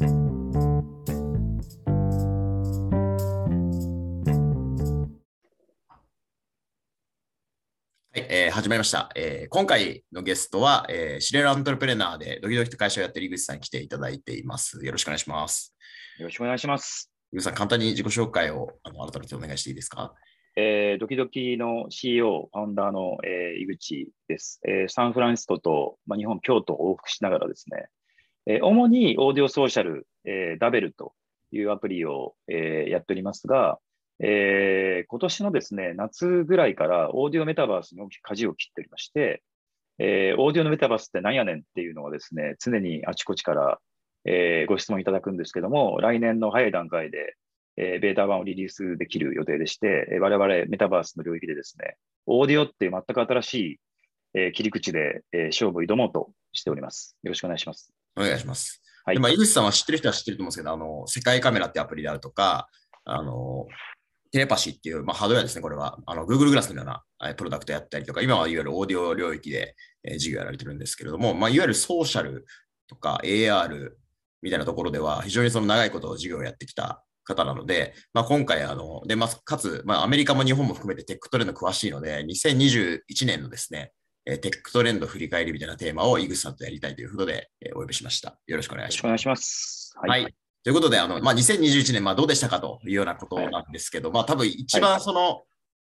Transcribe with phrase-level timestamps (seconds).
[0.00, 0.10] はい、
[8.30, 14.82] えー始まりました、えー今回のゲストは、えーシレルアントレプレナーでドキドキと会社をやっている井口さんに来ていただいています。
[14.82, 15.74] よろしくお願いします。
[16.18, 17.12] よろしくお願いします。
[17.34, 20.14] 井口さん、簡単に自己紹介をあの改めてお願いしていいですか？
[20.56, 27.88] えードキドキの CEO、ファウンダーの、えー井口です、えーサンフランシスコと、まあ、日本、京都を往復しながらですね、
[28.46, 31.14] え主にオーディオソーシャル、えダベルと
[31.52, 33.78] いうアプリを、えやっておりますが、
[34.20, 39.42] えー今年のですね、夏ぐらいからオーディオメタバースに大きく舵を切っておりまして、
[39.98, 43.78] えーオーディオのメタバースって何やねんっていうのはですね、常にあちこちから、
[44.24, 47.36] えーご質問いただくんですけども、来年の早い段階で、
[47.76, 51.96] えベータ版をリリースできる予定でして、えー我々メタバースの領域でですね、
[52.26, 53.80] オーディオっていう全く新しい、
[54.34, 57.16] え切り口で、え勝負を挑もうとしております。
[57.22, 57.99] よろしくお願いします。
[58.16, 58.82] お願いします。
[59.04, 62.68] はいでまあ、井口さんは知ってる人は知ってると思うんですけど、あの世界カメラってアプリであるとか、
[63.04, 63.66] あの
[64.30, 65.98] テレパシーっていう、まあ、ハードウェアですね、これは。
[66.06, 72.46] あの Google グラスのようなえープロダクトやったりとか、今はいわゆるオーディオ領域で、えー事業やられてるんですけれども、まあ、いわゆるソーシャル
[72.86, 73.90] とか AR
[74.42, 83.92] みたいなところでは、非常にその長いこと事業をやってきた方なので、まあ、今回あの、でまあ、かつ、まあ、アメリカも日本も含めてテックトレンド詳しいので、2021年のですね、
[84.26, 88.38] えーテックトレンド振り返りみたいなテーマを井口さんとやりたいということで、えーお呼びしました。
[88.46, 89.08] よろしくお願いしますお。
[89.08, 89.92] 願いします。
[89.96, 90.34] ははい。
[90.62, 95.42] ということで、あの、まあ、2021年、まあ、どうでしたかというようなことなんですけど、まあ、多分一番その、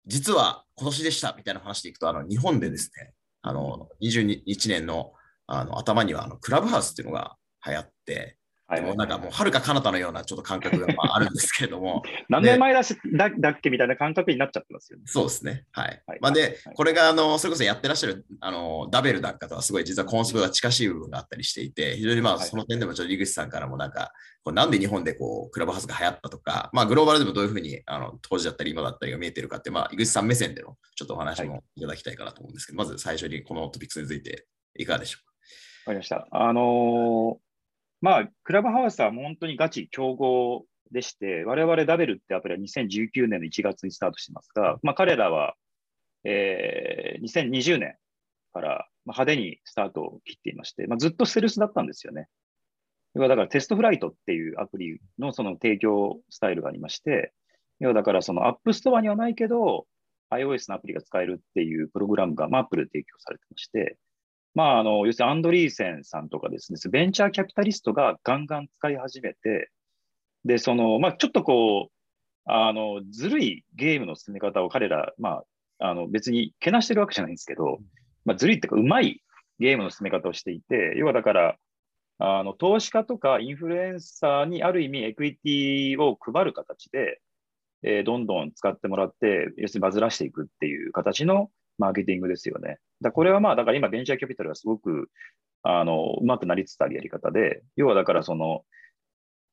[0.07, 5.13] 実は今年でしたみたいな話でいくと、あの、日本でですね、あの、21年の
[5.45, 8.37] あの頭には、あの、クラブハウスっていうのが流行って、
[8.73, 15.05] はいもうなんかもう、はるか彼方のようなちょっと感覚がまああるんですけれども、 何年前だしだだっけみたいな感覚になっちゃってますよね。
[15.07, 15.65] そうですね。
[15.71, 16.03] はい。
[16.07, 24.11] はいまあ、ではい、これが、あの、それこそやってらっしゃる、あの、ダベルなんかとはすごい実はコンセプトが近しい部分があったりしていて、非常にまあ、はいその点でもちょっと井口さんからもなんか、
[24.43, 34.45] こうなんで日本でこう、クラブハウスが流行ったとか、まあ、グローバルでもどういうふうに、あの、当時だったり今だったりが見えてるかって、まあ、井口さん目線でのちょっとお話もいただきたいかなと思うんですけど、まず最初にこのトピックスについて
[34.77, 35.19] いかがでしょ
[35.85, 36.27] わかりました。
[36.31, 37.52] あのー
[38.03, 45.53] まあ、クラブハウスは本当にガチ競合でして、我々ダベルってアプリは2019年の1月にスタートしてますが、まあ、彼らは、
[46.25, 47.95] えー2020年
[48.51, 52.27] からまあ派手にスタートを切っていまして、まあ、ずっとステルスだったんですよね。
[53.15, 57.31] 要はだから TestFlight っていうアプリのその提供スタイルがありまして、
[57.79, 59.85] 要はだからその App Store にはないけど、
[60.29, 63.97] iOS のアプリが使えるっていうプログラムが、まあ、Apple で提供されてまして、
[64.55, 69.71] まあ、あの、要するにアンドリーセンさんとかですね、ベンチャーキャピタリストがガンガン使い始めて、
[70.45, 71.93] で、その、まあ、ちょっとこう、
[72.45, 75.41] あの、ずるいゲームの進め方を彼ら、ま
[75.79, 77.79] あ、あの、別にけなしてるわけじゃないんですけど、
[78.25, 79.21] まあ、ずるいっていうか、うまい
[79.59, 81.55] ゲームの進め方をしていて、要はだから、
[82.19, 87.19] あの、投資家とかインフルエンサーにある意味エクイティを配る形で、
[87.85, 92.79] えーどんどん使ってもらって、要するにバズらしていくっていう形のマーケティングですよね。
[93.01, 95.09] だこれはまあ、だから今、ベンチャーキャピタルがすごく、
[95.63, 98.65] あの、うまくなりつつあるやり方で、要はだからその、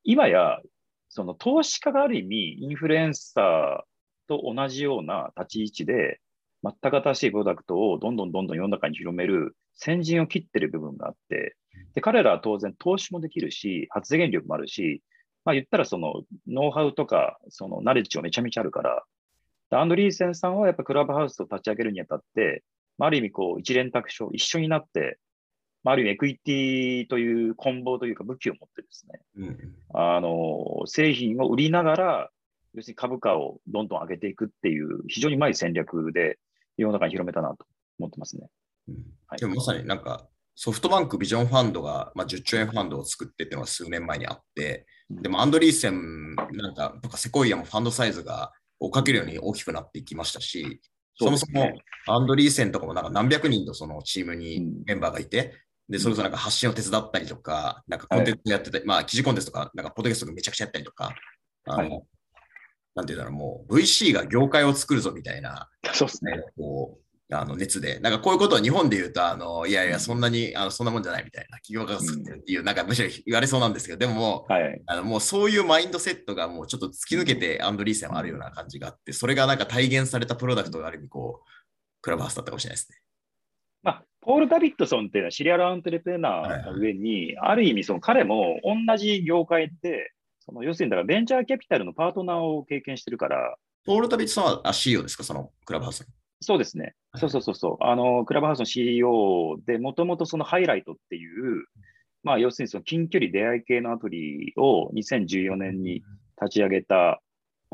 [0.04, 0.60] 今や、
[1.08, 3.80] その投資家がある意味、インフルエンサー
[4.28, 6.20] と同じような立ち位置で、
[6.62, 11.56] 全く新しいプロダクトをどんどんどんどん世の中に広める先陣を切ってる部分があって、
[11.94, 15.02] で、彼らは当然投資もできるし、発言力もあるし、
[15.44, 19.04] まあ言ったらそのノウハウとか、そのナレッジがめちゃめちゃあるから、
[19.70, 22.64] アンドリーセンさんはやっぱクラブハウスを立ち上げるにあたって、
[22.98, 25.18] まあ、ある意味こう一連卓上、一緒になって、
[25.84, 29.42] まあ、ある意味エクイティという棍棒というか武器を持ってですね、う。
[29.42, 29.58] うん
[29.94, 32.30] あの、製品を売りながら、
[32.74, 36.38] 要するに株価をどんどん上げていくっていう非常にうまい戦略で
[36.76, 37.66] 世の中に広めたなと
[37.98, 38.48] 思ってますね。
[38.88, 38.94] うん
[39.26, 50.80] はいでもまさになんか、ソフトバンクビジョンファンドが、まあ、10兆円ファンドを作ってっていうのが数年前にあって、でもアンドリーセンなんかとかセコイアもファンドサイズが追っかけるように大きくなっていきましたし、
[51.16, 51.74] そもそもね
[52.06, 54.82] アンドリーセンとかもなんか何百人のそのチームにうん。
[54.86, 55.54] メンバーがいて、
[55.88, 61.14] で、それこそなんか発信を手伝ったりとか、なんかコンテンツやってたり、まあ記事コンテンツとか、なんかポッドキャストとかめちゃくちゃやったりとか、
[61.66, 62.02] あの、はい。
[62.94, 66.32] なんていうんだろう、もう VC が業界を作るぞみたいな、そうですね。
[66.56, 74.82] こう、あの熱で、なんかこういうことを日本で言うと、あのいやいや、そんなに、あのそんなもんじゃないみたいな、企業家が作ってるっていう、なんかむしろ言われそうなんですけど、でももう、はい。
[74.86, 81.50] あのもうそういうマインドセットがもうちょっと突き抜けてアンドリーセンはあるような感じがあって、それがなんか体現されたプロダクトがある意味こう、
[82.02, 82.98] クラブハウスだったかもしれないですね。
[83.82, 93.56] まあ、ポール・ダビッドソンっていうのはシリアルアントレプレナーの上に、ある意味、その彼も同じ業界で、その要するにだからベンチャーキャピタルのパートナーを経験してるから、
[93.86, 96.06] ポール・タビットさんはあ CEO ですか、そのクラブハウスの。
[96.40, 96.94] そうですね。
[97.12, 97.84] はいそうそうそうそう。
[97.84, 101.64] あの、クラブハウスの CEO で、もともとそのハイライトっていう、
[102.22, 106.02] まあ、要するにその近距離出会い系のアプリを2014年に
[106.40, 107.20] 立ち上げた、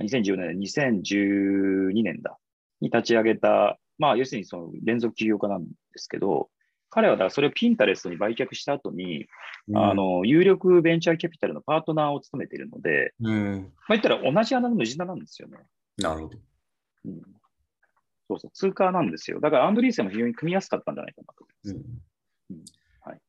[0.00, 2.38] 2014年、2012年だ、
[2.80, 6.48] に立ち上げた、まあ、要するにその連続起業家なんですけど、
[6.88, 9.26] 彼はだからそれをピンタレストに売却した後に、
[9.68, 13.72] うんあ、の、有力ベンチャーキャピタルのパートナーを務めているので、うん。
[13.88, 15.58] まあ、言ったら同じ穴の無地なんですよね。
[15.98, 16.38] なるほど。
[17.06, 17.22] うん。
[18.28, 19.40] そうそう、通貨なんですよ。
[19.40, 21.44] だからアンドリーセンも非常に組みやすかったんじゃないかなと。
[21.44, 22.00] 思います。
[22.50, 22.56] うん。
[22.56, 22.64] うん。
[23.10, 23.20] はい。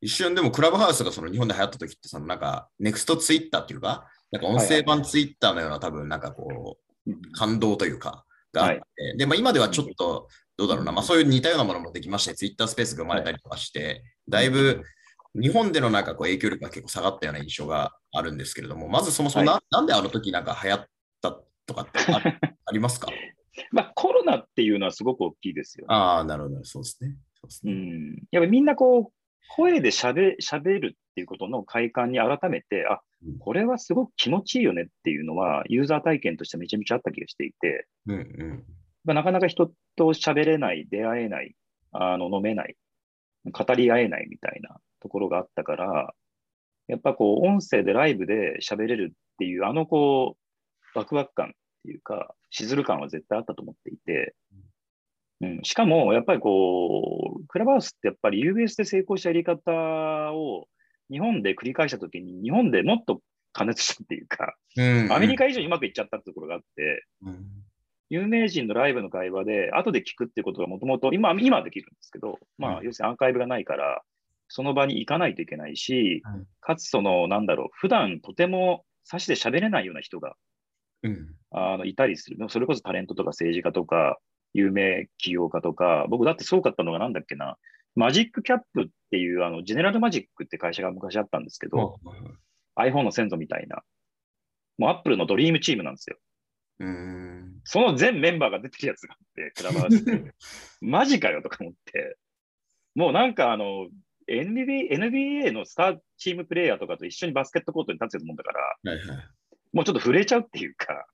[0.00, 8.82] 一瞬でもクラブハウスがその日本で流行った時ってそのなんかネクストツイッターっていうか、なんか音声版ツイッターのような多分なんかこううん感動というかがあって、
[9.16, 14.82] で、まあ今ではちょっとどうだろうな、まあそういう似たようなものもできまして、ツイッタースペースが生まれたりとかして、だいぶ
[15.34, 20.86] 日本でのなんかこう影響力が結構下がったような印象があるんですけれども、まずそもそもな,、はなんであの時なんか流行っ
[21.20, 22.22] たとかってあ
[22.66, 23.08] ありますか？
[23.70, 25.94] まあ、コロナっていうのはすごく大きいですよね。
[25.94, 27.16] ああ、なるほど、そうですね。
[27.34, 28.14] そうですうねん。
[28.30, 29.12] やっぱりみんなこう、
[29.50, 38.64] 声で喋喋るっていうことの快感に改めて、あうん、これはすごく気持ちいいよねっていうのは、ユーザー体験としてめちゃめちゃあった気がしていて、うんうん。
[39.04, 41.54] まあ、なかなか人と喋れない、出会えない、
[41.92, 42.76] あの飲めない、
[43.50, 46.14] 語り合えないみたいなところがあったから、
[46.86, 50.36] やっぱこう、音声でライブで喋れるっていう、あのこ
[50.94, 54.34] う、ワクワク感っていうか、しずる感は絶対あったと思っていて、
[55.40, 59.72] うん、しかも、やっぱりこう、クラブハウスってやっぱり UBS で成功したやり方
[60.32, 60.66] を
[61.10, 63.20] 日本で繰り返したときに、日本でもっと
[63.52, 65.12] 加熱したっていうか、うん。
[65.12, 67.46] アメリカ以上にうまくいっちゃったってところがあって、うん。
[68.10, 72.84] 有名人のライブの会話で、後で聞くってことがもともと、今、今はできるんですけど、まあ、うん。
[72.84, 74.02] 要するにアーカイブがないから、
[74.48, 80.34] その場に行かないといけないしうん、かつその、なんだろう、普段とても差しで喋れないような人が
[81.02, 82.36] うんあのいたりする。
[82.48, 84.18] それこそタレントとか政治家とか、
[84.54, 87.56] 有名起業家とか、僕だってすごかったのがなんだっけな、
[87.94, 91.98] マジックキャップっていう、あの、ジェネラルマジックって会社が昔あったんですけど、
[92.76, 93.82] iPhone の先祖みたいな、
[94.78, 96.16] もうアップルのドリームチームなんですよ。
[96.80, 100.32] うんその全メンバーが出てるやつがあって、クラブハウスで。
[100.80, 102.16] マジかよとか思って。
[102.94, 103.88] もうなんかあの、
[104.28, 109.28] NBA, NBA のスターチームプレイヤーとかと一緒にバスケットコートに立つようなもんだから、はいはい
[109.72, 111.06] もうちょっと触れちゃうっていうか、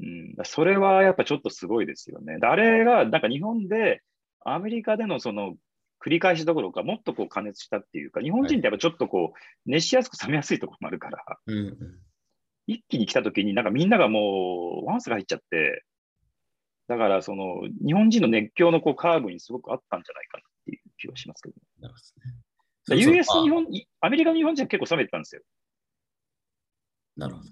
[0.00, 2.38] うん、それはやっぱちょっとすごいですよね。
[2.38, 4.02] であれがなんか日本で、
[4.44, 5.54] アメリカでのその
[6.02, 11.76] 繰り返しどころか、もっとこう加熱したっていうか、日本人ってやっぱちょっとこう、熱しやすく冷めやすいところもあるから、うんうん
[12.66, 15.82] 一気に来た時になんかみんながもうワンスが入っちゃって、
[16.86, 21.54] だからその日本人の熱狂のこうカーブにすごくあったんじゃないかなっていう気はしますけど、
[22.96, 23.66] ね US と日本、
[24.00, 25.42] アメリカの日本人は結構冷めてたんですよ。
[27.16, 27.48] なるほど。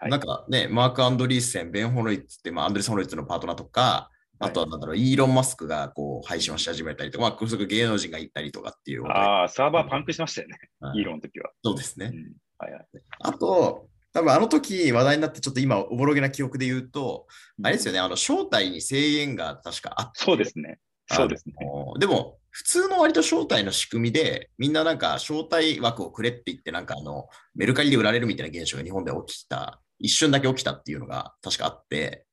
[0.00, 11.50] はいなんかね、マーク・アンドリーセン、ベン・ホロイッツって、まあ、アンドリーセン・ホロイッツのパートナーとか、はいあとはなんだろう、イーロン・マスクがこう配信をし始めたりとか、まあ、そこ芸能人が行ったりとかっていうああ、サーバーパンクしましたよね、はいイーロンの時は。
[11.62, 12.06] そうですね。
[12.06, 12.84] うんはいはい、
[13.20, 17.26] あと、多分あの時話題になって、ちょっと今、おぼろげな記憶で言うと、
[17.62, 20.78] あれですよね、あの招待に制限が確かあって、そうですね。
[21.06, 21.54] そうですね。
[21.98, 32.26] でも、普通の割と招待の仕組みで、みんななんか招待枠をくれって言って、なんかあの、メルカリで売られるみたいな現象が日本で起きた、一瞬だけ起きたっていうのが確かあって、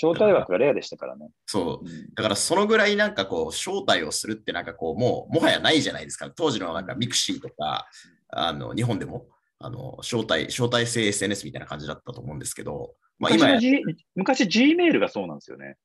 [0.00, 1.28] 招待枠がレアでしたからね。
[1.44, 1.84] そう。
[1.84, 2.14] うん。
[2.14, 6.30] だからそのぐらいなんかこう、招待をするってなんかこう、もう、もはやないじゃないですか。
[6.30, 7.88] 当時のなんか mixi とか、
[8.28, 9.26] あの、日本でも、
[9.58, 15.76] あの、招待、招待制 SNS みたいな感じだったと思うんですけど、まあ今や、昔の G、昔 Gmail がそうなんですよね。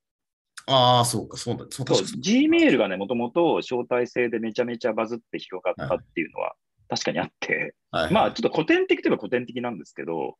[0.67, 2.24] ああ、そうか、そうだ、そうそう確かに。
[2.24, 6.53] Gmail がね、もともと招待制でめちゃめちゃバズって広がったっていうのは
[6.88, 8.13] 確かにあって、はい。
[8.13, 10.38] まあちょっと古典的といえば古典的なんですけど、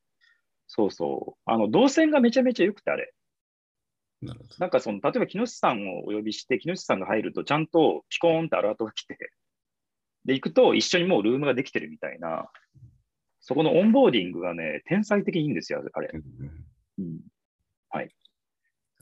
[0.68, 1.42] そうそう。
[1.46, 3.14] あの、動線がめちゃめちゃ良くてあれ。
[4.22, 4.56] なるほど。
[4.60, 9.18] なんかその、例えば木下さんをお呼びして、木下さんが入るとちゃんとピコーンってアラートが来て、
[10.26, 12.50] で、行くと一緒にもうルームができてるみたいな、
[13.42, 16.10] そこのオンボーディングがね、天才的にいいんですよ、あれ。
[16.14, 16.22] うん
[17.00, 17.20] うんうん、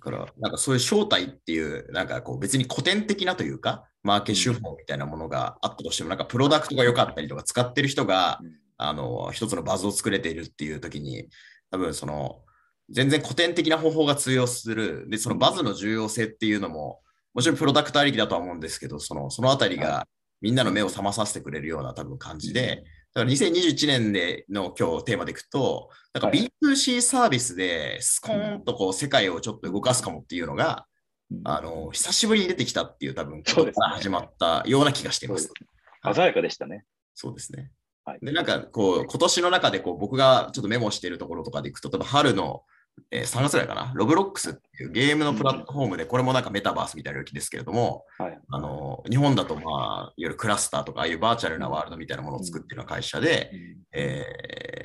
[0.01, 8.41] だから、なんかそういう招待っていう、なんかこう別に古典的なというか、マーケ手法みたいなものがあったとしても、なんかプロダクトが良かったりとか、使ってる人が、
[8.83, 11.29] あの、一つのバズを作れているっていう時に、
[11.69, 12.43] 多分その、
[12.89, 15.07] 全然古典的な方法が通用する。
[15.09, 17.01] で、そのバズの重要性っていうのも、
[17.33, 20.07] もちろんプロダクトありきだとは思うんですけど、その、そのあたりが
[20.41, 22.83] みんなの目を覚まさせてくれるような多分感じで、
[23.13, 30.85] だから2021年での今日テーマでいくと、なんかはい B2C サービスでスコーンとこう世界をちょっと動かすかもっていうのが、
[31.31, 35.51] うんあの、久しぶりに出てきたっていう多分、ことから始まったような気がしています。
[36.13, 36.83] 鮮やかでしたね。
[37.13, 37.71] そうですね。
[38.11, 38.19] はい。
[38.21, 42.63] で、なんかこう、今年の中でこう僕がちょっとメモしているところとかでいくと、例えば春の
[43.09, 48.39] えー3月ぐらいかな、ロブロックスっていうゲームのプラットフォームで、これもなんかメタバースみたいな領域ですけれども、はい。
[48.49, 53.51] あの日本だと、まあ、いわゆるクラスターとか、ああいうバーチャルなワールドみたいなものを作ってるような会社で、
[53.93, 54.25] え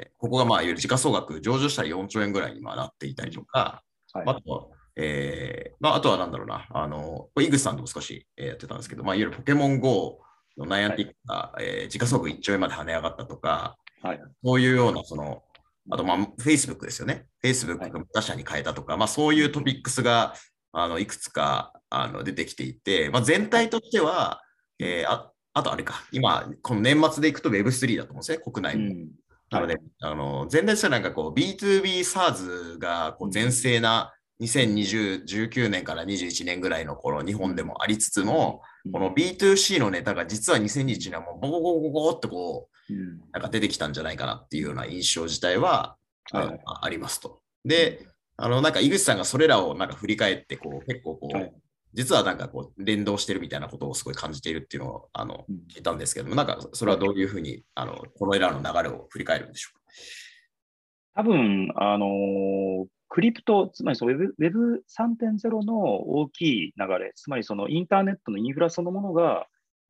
[0.02, 3.83] ーここが、まあ、いわゆる時価総額、上場したら4兆円ぐらいにまあなっていたりとか、
[4.14, 4.25] はい。
[4.26, 10.18] あと、えーまあ、あとはなんだろうな、あの、井口さんとも少し、えーやってたんですけど、まあ、いわゆるポケモン GO
[10.57, 14.21] のナイアンティックが、えー時価総額1兆円まで跳ね上がったとか、はい。
[14.45, 15.43] そういうような、その、
[15.91, 17.27] あと、まあ、Facebook ですよね。
[17.43, 20.35] Facebook が他社に変えたとか、まあ、そういうトピックスが、
[20.73, 24.43] あの、いくつか、あの、出てきていて、まあ、全体としては、
[24.79, 28.85] えーあ、あとあれか、今、この年末でいくと Web3 だと思うんですね、国内も。
[28.85, 29.09] うん。
[29.51, 38.61] なので、あの全体としてはなんかこう B2B SARS がこう全盛な2019年から21年ぐらいの頃日本でもありつつも、
[38.93, 43.21] この B2C のネタが実は2021年はもうボコボコボコってこううん。
[43.33, 45.97] なんか出てきたんじゃないかなっていうような印象自体は
[46.33, 47.40] ありますと。
[47.64, 51.52] で、あのなんか井口さんがそれらをなんか振り返ってこう結構こう、はい。
[51.95, 55.57] 実はなんかこう連動してるみたいなことをすごい感じているっていうのをあのうん。
[55.75, 61.23] 聞いたんですけども、なんかそれはどういうふうにあのこのらの流れを振り返るんでしょうか？
[61.23, 69.47] 多分、あのークリプト、つまりその Web3.0 の大きい流れ、つまりそのインターネットのインフラそのものが、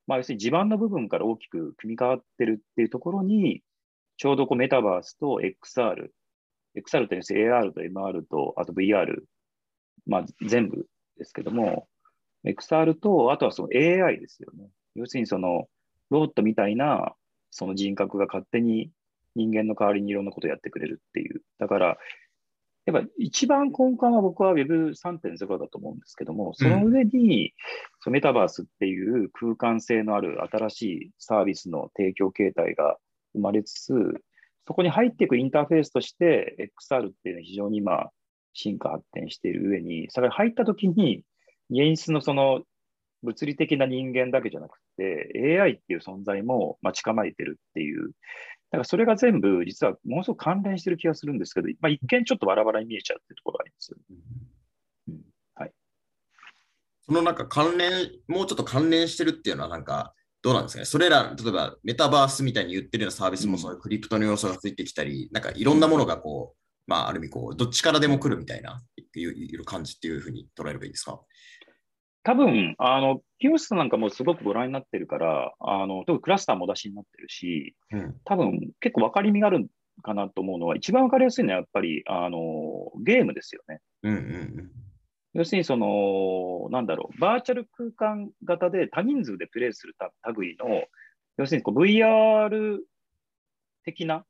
[0.06, 3.62] まあ、要するに地盤の部分から大きく組み替わってるっていうところに、
[4.16, 6.08] ちょうどこうメタバースと XR、
[6.76, 9.22] XR というのは AR と MR と、あと VR、
[10.06, 10.86] まあ、全部
[11.18, 11.88] ですけども、
[12.44, 14.68] XR と、あとはその AI ですよね。
[14.94, 15.68] 要するにその
[16.10, 17.14] ロボットみたいな
[17.50, 18.90] その人格が勝手に
[19.34, 21.42] 人間の代わりにいろんなことをやってくれるっていう。
[21.58, 21.98] だから、
[22.86, 27.52] やっぱ一番根幹は僕は Web3.0 だと思うんですけども、その上に、
[28.00, 32.96] そのメタバースっていう空間性のある新しいサービスの提供形態が
[33.34, 33.92] 生まれつつ、
[34.68, 38.10] そこに入っていくインターフェースとして XR っていうのは非常に今
[38.52, 41.24] 進化発展している上に、それが入った時に
[41.70, 42.62] 現実のその
[43.22, 48.12] 物理的な人間だけじゃなくて AI っていう存在も待ち構えてるっていう、
[48.70, 54.04] だからそれが全部実はものすごく関連してる気がするんですけど、まあ、一見ちょっとバラバラに見えちゃうっていうところがありますよね。
[55.08, 55.16] うん
[55.54, 55.72] はい、
[57.06, 60.84] そのなんか関連、もうちょっと関連してるっていうのはなんかどうなんですかね。
[60.84, 66.58] それら、例えばメタバースみたいに言ってるようなサービスもうんそういうクリプトの要素がついてきたり、なんかいろんなものがこう、
[66.88, 68.82] まあある意味こう、どっちからでも来るみたいな、
[69.14, 71.20] いう感じっていうふうに捉えればいいですか？
[72.26, 78.16] 多分、あの、清須さんなんかもすごくご覧になってるから、あの、特にクラスターもお出しになってるし、うん。
[78.24, 79.68] 多分結構分かりみがある
[80.02, 83.78] かなと思うのは、一番分かりやすいのはやっぱり、あの、ゲームですよね。
[84.02, 84.70] うんうん
[85.34, 90.84] 要するにその、なんだろう、バーチャル空間型で多人数でプレイするた類の、
[91.36, 92.78] 要するにこう VR
[93.84, 94.24] 的な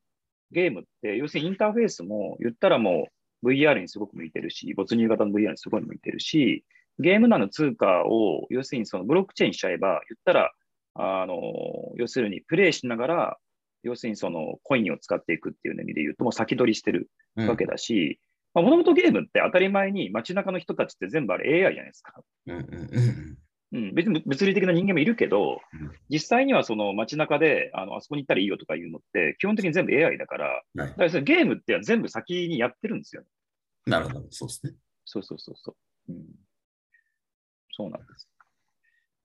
[0.50, 3.06] ゲームって、要するにインターフェースも言ったらも
[3.42, 6.64] う VR にすごく向いてるし、没入型の VR にすごい向いてるし、
[6.98, 10.52] ゲーム内の通貨を、要するにそのブロックチェーンしちゃえば、言ったら、
[10.94, 11.36] あの、
[11.96, 13.36] 要するにプレイしながら、
[13.82, 17.48] 要するにそのコインを使っていくっていう意味で言うと、もう先取りしてるうん。
[17.48, 18.18] わけだし、
[18.54, 22.22] もともとゲームって当たり前に街中の人たちって全部あれ AI じゃないですか。
[22.46, 23.38] うんうんうん
[23.72, 33.28] うん、別に物理的な人間もいるけどうん、実際にはその街中であのあそこに行ったらいいよとかいうのって、基本的に全部 AI だから、だからそれゲームって全部先にやってるんですよね。
[33.86, 34.72] なるほど、そうですね。
[35.04, 35.76] そうそうそうそ
[36.08, 36.12] う。
[36.12, 36.24] うん、
[37.76, 38.28] そうなんです。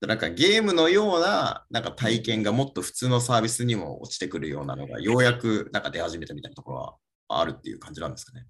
[0.01, 6.77] なんかゲームのようななんか体験がもっと普通のサービスにも落ちてくるようなのがようやくなんか出始めたみたいなところ
[7.29, 8.48] はあるっていう感じなんですかね。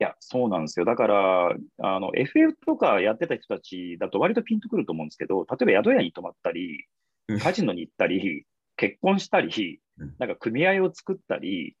[0.00, 0.86] いや、そうなんですよ。
[0.86, 1.48] だから、
[1.82, 6.86] あの、FF とかやってた人たちだと割とピンとくると思うんですけど、例えば宿屋に泊まったり
[7.28, 8.44] うん、カジノに行ったり、
[8.76, 11.76] 結婚したりうん、なんか組合を作ったり、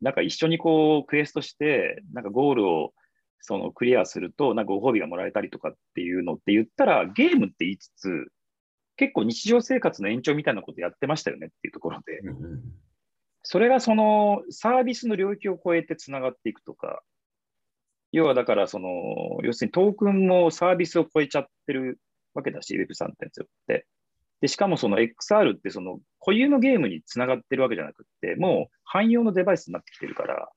[0.00, 2.92] なんか一緒にこうクエストして、なんかゴールを
[3.42, 8.28] そのクリアすると、なんかご褒美がもらえたりとかっていうのって言ったら、ゲームって言いつつ、
[8.96, 12.20] 結構日常生活の延長みたいなことやってましたよねっていうところで、
[13.42, 17.02] それがそのサービスの領域を超えてつながっていくとか、
[18.12, 18.88] 要はだからその、
[19.42, 21.98] 要するにトークンもサービスを超えちゃってる
[22.34, 23.10] わけだし、Web3.0
[23.44, 23.86] って。
[24.40, 30.48] で、しかもその XR ってその固有のゲームにつながってるわけじゃなくって、もう汎用のデバイスになってきてるから、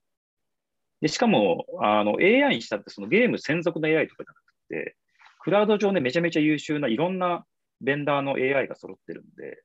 [1.02, 4.96] で、しかもあの AI にしたってそのゲーム専属の AI とかじゃなくて、
[5.40, 7.46] クラウド上でめちゃめちゃ優秀ないろんな
[7.82, 9.64] ベンダーの AI が揃ってるんで、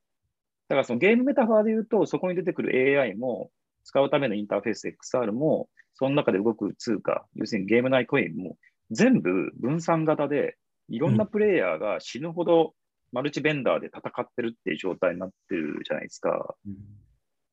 [0.68, 3.50] だからそのゲームメタファーで言うと、そこに出てくる AI も、
[3.82, 8.56] 使うためのインターフェース XR も、その中で動く通貨、要するにゲーム内コインも、
[8.90, 10.56] 全部分散型で、
[10.88, 12.74] いろんなプレイヤーが死ぬほど
[13.12, 16.54] マルチベンダーで戦ってるっていう状態になってるじゃないですか。
[16.66, 16.76] うん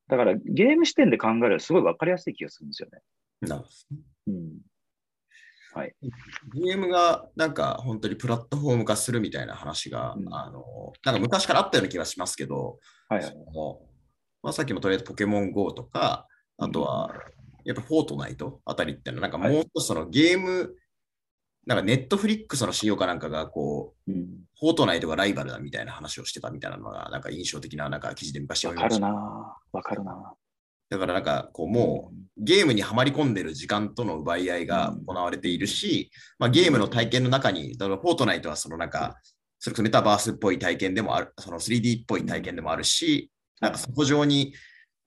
[0.08, 3.00] だからゲーム視点で考えればすごい分かりやすい気がするんですよね。
[3.40, 3.72] なるほど。
[4.28, 4.58] うん。
[5.74, 5.94] はい。
[6.54, 10.64] ゲームがなんか本当にプラットフォーム化するみたいな話が、うんあの
[11.04, 12.78] なんか昔からあったような気がしますけど、
[13.08, 13.38] はいはいそ。
[13.52, 13.80] の
[14.42, 16.26] まあ、さっきもとりあえずポケモン GO とか、
[16.58, 17.12] あとは
[17.64, 20.74] やっぱフォートナイトあたりっていうのは、なんかもう少しそのゲーム、
[21.66, 24.26] なんかネットフリックスの CEO かなんかがこう、うん。
[24.58, 29.06] フォートナイトがライバルだみたいな話をしてたみたいなのが、なんか印象的ななんか記事で昔わ読みました。
[29.06, 30.34] かるなわかるな
[30.90, 39.16] だからなんかこうもうゲームにはまり込んでる時間との奪い合いが行われているし、まあ、ゲームの体験の中に、だからフォートナイトはそのなんか、
[39.58, 43.30] それこそメタバースっぽい体験でもある、その 3D っぽい体験でもあるし、
[43.60, 44.54] なんかそこ上に、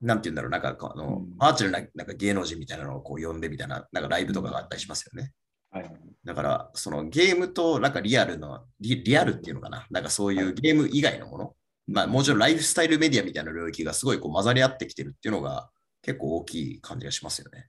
[0.02, 5.32] なんて言うんだろう、なんかあのうん、バーチャルななんか芸能人みたいなのをこう呼んでみたいな、なんかライブとかがあったりしますよね。
[5.70, 5.92] はいはい。
[6.24, 11.54] だから、そのゲームとなんかリアルの、リリアルっていうのかな、なんかそういうゲーム以外のもの、
[11.86, 15.70] まあもちろんライフスタイルメディアみたいな領域がすごいこう混ざり合ってきてるっていうのが
[16.02, 17.68] 結構大きい感じがしますよね。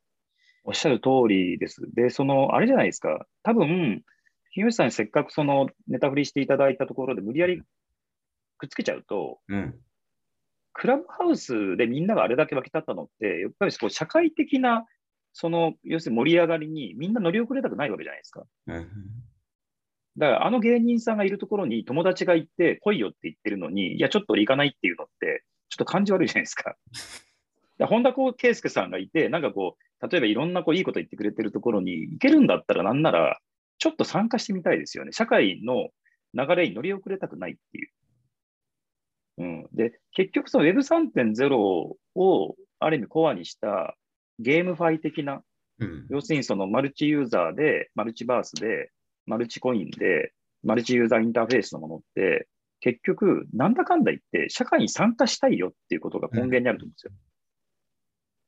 [0.66, 1.82] おっしゃる通りです。
[1.94, 3.26] で、その、あれじゃないですか。
[3.44, 4.02] 多分、
[4.54, 7.62] 木内さんにせっかくそのネタ振りしていただいたところで無理やり
[8.58, 9.76] くっつけちゃうと、うん。
[10.72, 14.86] クラブハウスでみんながあれだけ沸き立ったのって、やっぱりこう社会的な、
[15.34, 18.44] その、要するに盛り上がりにみんな乗り遅れたくないわけじゃないですか。
[18.68, 18.88] うん。
[20.18, 26.76] だからあの芸人さんがいるところに友達が行って来いよって言ってるのに、いや、ちょっと俺行かないっていうのって、ちょっと感じ悪いじゃないですか。
[27.88, 33.40] 本田圭佑さんがいて、なんかこう、例えばいろんなこういいこと言ってくれてるところに行けるんだったら、なんなら、
[33.80, 35.12] ちょっと参加してみたいですよね。
[35.12, 35.90] 社会の
[36.34, 37.90] 流れに乗り遅れたくないっていう。
[39.40, 43.98] うん、で、結局その Web3.0 をある意味コアにした
[44.40, 45.44] ゲームファイ的な
[45.80, 46.06] うん。
[46.10, 48.92] 要するにそのマルチユーザーで、マルチバースで、
[49.26, 52.48] マルチコインで、マルチユーザーインターフェースのものって、
[52.80, 57.12] 結局、なんだかんだ言って、社会に参加したいよっていうことが根源にあると思うんですよ。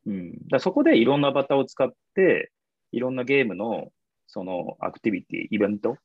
[0.08, 0.48] うん。
[0.50, 2.52] だそこでいろんなアバターを使って、
[2.92, 3.92] いろんなゲームの、
[4.28, 5.98] そのアクティビティ、イベント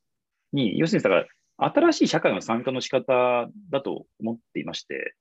[0.53, 5.15] に、要するにだから、新しい社会の参加の仕方だと思っていまして、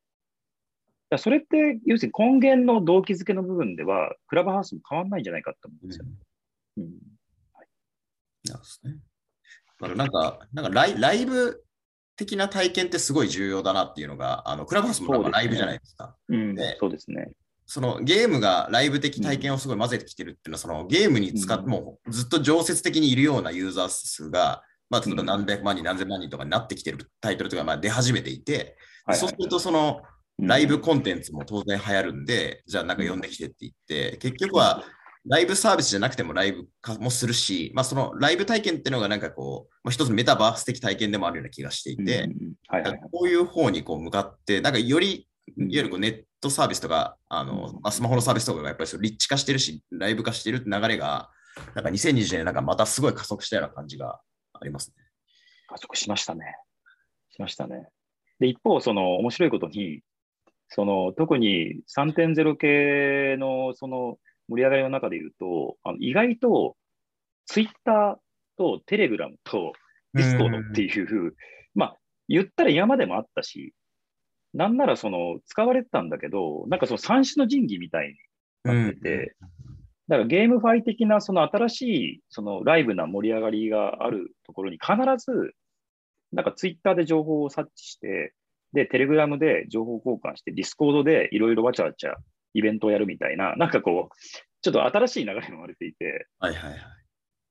[1.09, 6.05] だそれって、要するに根源の動機づけの部分では、クラブハウスも変わらないんじゃないかと思うんですよ。
[6.77, 6.93] うん
[8.45, 8.91] なんですね。
[8.91, 9.08] だから
[9.79, 11.63] なんか、なんかライライブ
[12.15, 16.15] 的な体験ってすごい重要だなっていうのが、あのクラブハウスもなんかライブじゃないですか。
[16.27, 17.29] うんねそうですね。
[17.65, 21.69] そのゲームがライブ的体験をすごい混ぜてきてるっていうのは、そのゲームに使って、うん。
[21.69, 30.01] もうずっと常設的にいるようなユーザー数が、まあ、例えば何百万人、何千万人とかになってきてるタイトルとかがまあ出始めていて、はいそうするとその
[30.39, 30.47] うん。
[30.47, 34.83] ライブコンテンツも当然流行るんで、じゃあなんか呼んできてって言って、結局は
[35.29, 42.27] ライブサービスじゃなくてもライブ化もするし、まあそのライブ体験っていうのがなんかこう、まあ、一つのメタバース的体験でもあるような気がしていて、
[43.11, 51.29] こういう方にこう向かって、なんかより、いうんわゆるこうネットサービスとか、あのうんまあ、スマホのサービスとかがやっぱりそうリッチ化してるし、ライブ化してるって流れが、
[51.75, 54.19] なんか2020年なんかまたすごい加速したような感じが
[54.53, 55.03] ありますね。
[55.67, 56.55] 加速しましたね。
[57.29, 57.87] しましたね。
[58.39, 60.01] で、一方、その面白いことに、
[60.69, 64.17] その特に3.0系のその
[64.49, 66.75] 盛り上がりの中で言うと、あの意外と
[67.45, 68.15] ツイッター
[68.57, 69.73] と Telegram と
[70.13, 71.35] Discord っていう、
[71.75, 71.95] まあ、
[72.27, 73.73] 言ったら今までもあったし、
[74.53, 78.15] なんならその使われてたんだけど、なんかその三種の神器みたい
[78.65, 79.35] になってて、
[80.07, 85.53] だから GameFi 的なその新しいそのライブな盛り上がりがあるところに必ず、
[86.31, 88.33] なんかツイッターで情報を察知して、
[88.73, 92.15] で、テレグラムで情報交換して、ディスコードでいろいろわちゃわちゃ
[92.53, 94.15] イベントをやるみたいな、なんかこう、
[94.61, 96.79] ちょっと新しい流れが生まれていて、はいはいはい。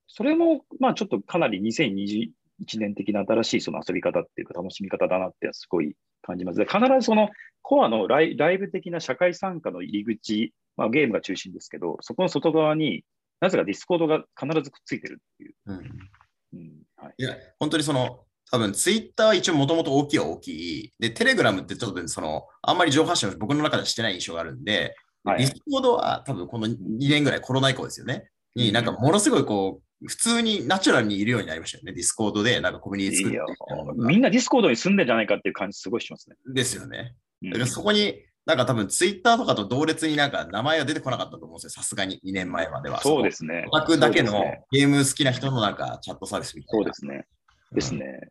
[0.06, 2.30] それも、まあちょっとかなり2021
[2.78, 6.58] 年的な新しいその遊び方っていうか楽しみ方だなってすごい感じます。
[6.58, 7.28] で必ずその
[7.62, 13.04] コアのライライブ的な社会参加の入り口、まあゲームが中心ですけど、そこの外側に
[13.40, 15.54] なぜかディスコードが必ずくっついてるっていう。
[15.66, 15.76] うん
[16.54, 20.48] うんはい、いや、本当にその、多分ツイッターは一応もともと大きいは大き
[20.84, 20.92] い。
[20.98, 28.30] で、テレグラムってちょっとその、あんまり情報発信を僕の中ではしてない印象があるんで、はいディスコードは多分この2年ぐらいコロナ以降ですよね。
[28.54, 31.92] になんかものすごいこう、普通にナチュラルにいるようになりましたよね。
[31.92, 36.36] ディスコードでなんかコミュニティ作ってみんなディスコードに住んでんじゃないかっていう感じすごいしますね。
[36.54, 37.14] ですよね。
[37.42, 41.70] うんだからそこに、なんか多分ツイッターとかと同列になんか名前は出てこなかったと思うんですよ。
[41.70, 43.00] さすがに2年前までは。
[43.02, 43.66] そうですね。
[43.70, 46.84] オタクだけのゲーム好きな人のなんかチャットサービスみたいな。
[46.84, 47.26] そうですね。
[47.72, 48.30] ですね。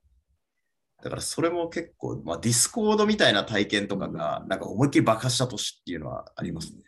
[1.03, 6.81] だからそれも結構、まあ、ディスコードみたいな体験とかが、なんか思いっきり爆発した年っていうのはありますね。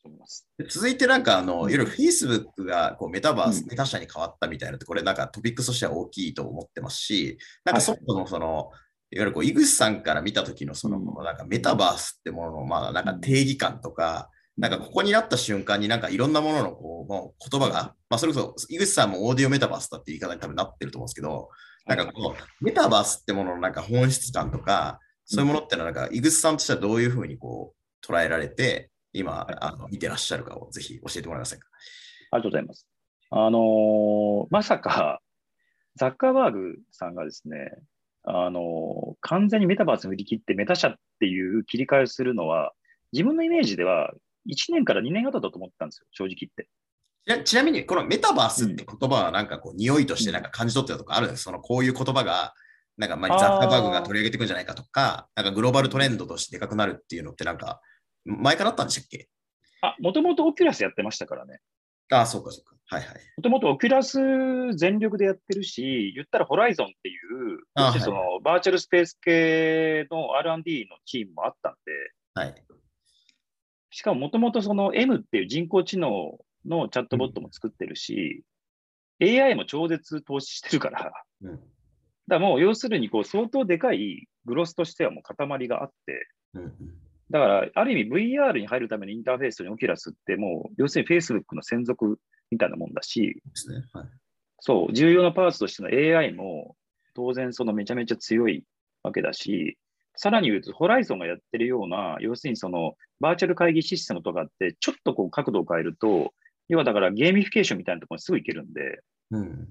[0.00, 1.60] そう思い続いてなんか、あの、いうん。
[1.62, 3.68] わゆる Facebook がこうメタバース、うん。
[3.68, 8.70] メタ社に変わったみたいなって、これなんかトピックスとしては大きいと思ってますし、なんかそもそもその、
[9.10, 11.24] いわゆるこう、井口さんから見た時のその、うん。
[11.24, 21.48] なんかメタバースってものの、まあなんか定義感とか、なんかここになった瞬間になんかいろんなもののこう、もう言葉が、まあそれこそ井口さんもオーディオメタバースだって言い方に多分なってると思うんですけど、
[21.88, 31.66] なんかこのメタバースってもののなんか本質感とか、そういうものってのはなんか井口さんとしてはどういうふうにこう捉えられて、今、あの見てらっしゃるかをぜひ教えてもらえませんか？
[32.30, 32.86] ありがとうございます。
[33.30, 35.20] あのーまさか、
[35.96, 37.72] ザッカーバーグさんがですね、
[38.24, 42.72] あのー完全にメタバースに振り切ってメタ社っていう切り替えをするのは、
[43.12, 44.12] 自分のイメージでは
[44.48, 46.68] 1年から2年後だと思ったんですよ、正直言って。
[47.28, 51.42] ちなちなみに、このメタバースって言葉はなんかこう、匂いとしてなんか感じ取ってたとかあるんです。
[51.42, 52.54] そのこういう言葉が、
[52.96, 57.82] なんかまあザッカーバーグが取り上げていくんじゃないかとか、なんかグローバルトレンドとしてでかくなるっていうのってなんか、
[58.24, 59.28] 前からあったんでしたっけ？
[59.82, 61.60] あ、もともとオキュラスやってましたからね。
[62.10, 62.74] ああ、そうかそうか。
[62.86, 63.16] はいはい。
[63.36, 64.18] もともとオキュラス
[64.76, 71.92] 全力でやってるし、言ったらホライゾンっていう、あはいそのバーチャルスペース系の R&D のチームもあったんで、
[72.34, 72.54] はい。
[73.90, 78.44] しかももともとその M っていう人工知能のチャットボットも作ってるし、
[79.20, 81.60] AI も超絶投資してるから、だかうん。
[82.28, 86.72] らもう要するにこう相当でかいグロスとしてはもう塊があって、うんうん。
[87.30, 92.18] だからある意味 VR に入るためのインターフェースにオキュラスってもう要するに Facebook の専属
[92.50, 93.84] みたいなもんだし、ね。
[93.92, 94.08] はい。
[94.60, 96.76] そう、重要なパーツとしての AI も
[97.14, 98.64] 当然そのめちゃめちゃ強い
[99.02, 99.78] わけだし、
[100.14, 106.32] さらに言うと、ホライゾンがやってるような、要するにそのバーチャル会議システムとかって、ちょっとこう角度を変えると、
[106.68, 109.00] 要はだからゲーミフィケーションみたいなところにすぐ行けるんで、
[109.30, 109.68] うん。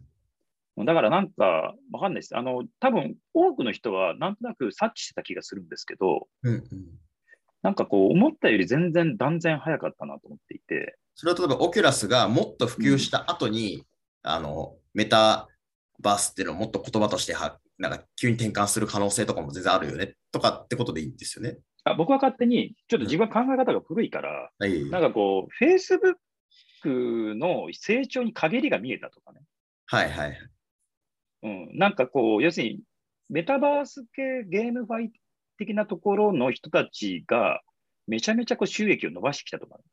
[0.86, 2.38] だからなんかわかんないです。
[2.38, 6.64] あの、多分多くの人はなんとなく察知してた気がするんですけど、うんうん。
[7.64, 13.86] なんかこう思ったより全然断然早かったなと思っていて、それは例えばオキュラスがもっと普及した後に、
[14.22, 15.48] あの、メタ
[16.00, 21.58] バースっていうのをもっと言葉としては、なんか急に転換する可能性とかも全然あるよねとかってことでいいんですよね。
[21.86, 24.90] あ僕は勝手に、ちょっと自分は考え方が古いから、はい。
[24.90, 25.66] なんかこう、
[26.88, 29.42] Facebook の成長に陰りが見えたとかね。
[29.88, 30.38] はいはい。
[31.44, 32.80] うん、なんかこう、要するに、
[33.30, 35.12] メタバース系ゲームファイ
[35.58, 37.62] 的なところの人たちが、
[38.08, 39.84] めちゃめちゃこう収益を伸ばしてきたとかね、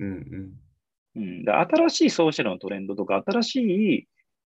[0.00, 0.52] うんうん。
[1.14, 4.08] うん、で新しいソーシャルのトレンドとか、新しい、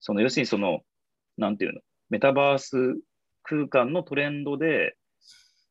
[0.01, 0.81] その要するにその、
[1.38, 2.77] なんていうの、メタバース
[3.43, 4.95] 空間のトレンドで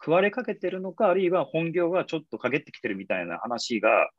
[0.01, 4.11] 食われかけてるのか、あるいは本業がちょっと陰ってきてるみたいな話が、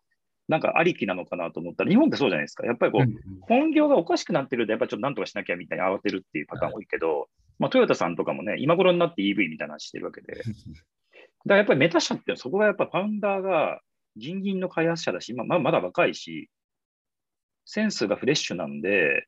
[0.48, 2.66] なんかありきなのかなと思ったら、日本ってそうじゃないですか。
[2.66, 7.28] やっぱりこう、うん本業がおかしくなってると、やっぱりちょっとなんとかしなきゃみたいに慌てるっていうパターン多いけど、
[7.60, 10.34] まあ、トヨタさんとかもね、今頃になって EV みたいな話してるわけで。
[10.36, 10.46] だか
[11.46, 13.80] らやっぱりメタ社ってそこがやっぱファウンダーが
[14.16, 16.50] 人銀の開発者だし、まあ、まだ若いし、
[17.66, 19.28] センスがフレッシュなんで、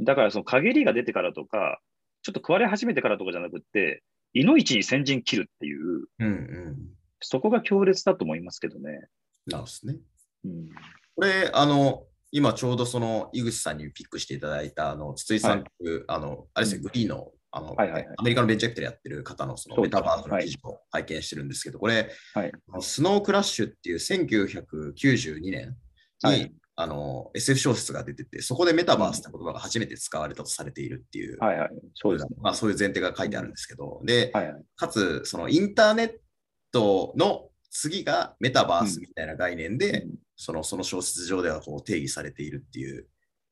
[0.00, 1.80] だからその陰りが出てからとか、
[2.22, 6.76] ちょっと食われ始めてからとかじゃなくって、いの一に先陣切るっていう、うんうん。
[7.20, 9.08] そこが強烈だと思いますけどね。
[9.46, 9.98] なるほどね。
[10.44, 10.68] うん、
[11.16, 22.52] これ、あの、今ちょうどその井口さんにピックしていただいた、あの、筒井さんという、あの、あれですね、うんグリーの、あの、はいはいはいアメリカのベンチャーキャピタルやってる方のそのメタバースの記事を拝見してるんですけど、これ、はい。
[22.80, 25.76] スノークラッシュっていう1992年
[26.24, 31.70] に、はいあの SF 小説が出てて、そこでメタバースって言葉が初めて使われたとされているっていう、はいはい。
[31.94, 32.36] そうですね。
[32.40, 34.62] まあ、そういう前提が書いてあるんですけど、で、はいはい。
[34.74, 36.12] かつ、そのインターネッ
[36.72, 40.14] トの次がメタバースみたいな概念で、うん。
[40.36, 43.06] そのその小説上ではこう定義されているっていう、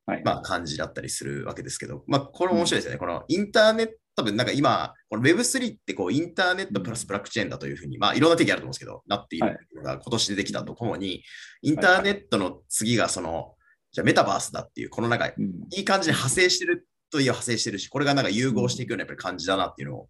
[0.07, 0.23] はい。
[0.25, 2.99] まあ、感じだったりするわけですけど、まあ、これ面白いですよね。
[2.99, 11.25] このインターネット、多分なんか今、この Web3 ってこうインターネットプラスブラックチェーンだというふうに、まあいろんな定義あると思うんですけど、なっているのが今年出てきたとともに、
[11.63, 13.55] インターネットの次がその、
[13.91, 15.53] じゃあメタバースだっていう、このなんかいうん。
[15.71, 20.09] い感じで派生してるといえば派生してるし、これがなんか融合していくようなやっぱり感じだなっていうのを、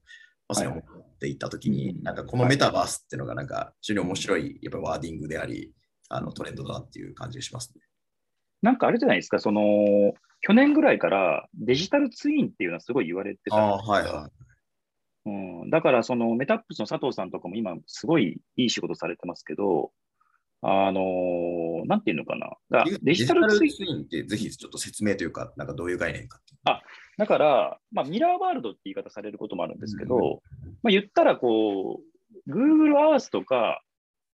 [0.48, 0.83] まさに思っ
[1.23, 2.03] ていたときに、うん。
[2.03, 5.73] なんかこのメタバースっていうのがなんか非常に面白いやっぱりワーディングであり、
[6.09, 7.81] あのトレンドだなっていう感じがしますね。
[8.61, 9.63] なんかあれじゃないですか、その、
[10.41, 14.31] 去年ぐらいからデジタルツインっていうのはすごい言われてたはいは
[15.25, 15.31] う
[15.67, 19.93] ん、だから、そのメタップスの佐藤さんとかも今、すごいいい仕事されてますけど、
[20.62, 22.85] あのーなんていうのかな？
[23.03, 26.61] デジタルツインツインってぜひちょっと説明というか、なんかどういう概念かっていう。
[27.18, 30.18] だから、まあ、ミラーワールドって言い方されることもあるんですけど、う
[30.68, 32.01] んまあ、言ったら、こ
[32.46, 33.83] う、Google Earth とか、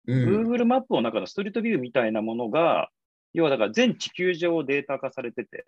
[0.06, 2.90] うん、Google マップの中のストリートビューみたいなものが、
[3.32, 5.66] 要はだから全地球上をデータ化されてて、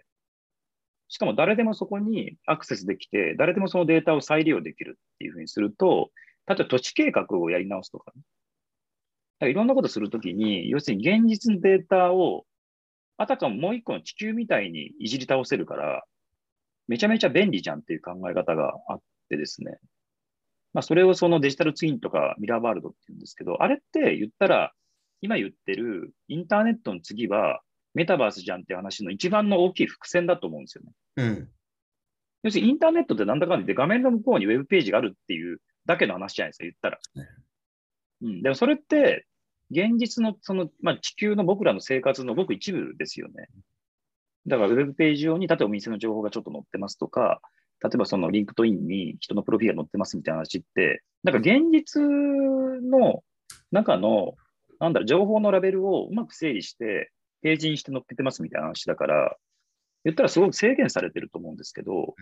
[1.08, 6.10] しかも誰でもそこにアクセスできて、誰でもそのデータを再利用できるっていうふうにすると、
[6.46, 8.22] 例えば土地計画をやり直すとか,、ね、
[9.42, 12.44] いろんなことするときに、要するに現実のデータを
[13.16, 16.04] あたかももう一個の地球みたいにいじり倒せるから、
[16.88, 19.78] めちゃめちゃ便利じゃんっていう考え方があってですね。
[20.72, 24.72] まあ、それをそのデジタルツインとかミラーワールドって言うんですけど、あれって言ったら、
[25.20, 27.60] 今言ってるインターネットの次は
[27.94, 30.92] メタバースじゃんって話の一番の大きい伏線だと思うんですよね。
[31.16, 31.48] うん。
[32.42, 36.98] 要するにインターネットってなんだかんだで画面の向こうにウェブページがあるっていうだけの話じゃないですか、言ったら。
[38.22, 39.26] うん、でもそれって、
[39.70, 43.48] 現実のその、まあ、地球の僕らの生活のごく一部ですよね。
[44.46, 47.40] だからウェブページ上に、例えばお店の情報がちょっと載ってますとか、
[47.82, 53.22] 例えばそのリンクトインに人のプロフィールが載ってますみたいな話って、なんか現実の
[53.70, 54.34] 中の、
[54.80, 59.36] なんだろ、情報のラベルをうまく整理して、ページにして載っけてますみたいな話だから、
[60.04, 62.14] 言ったらすごく制限されてると思うんですけど、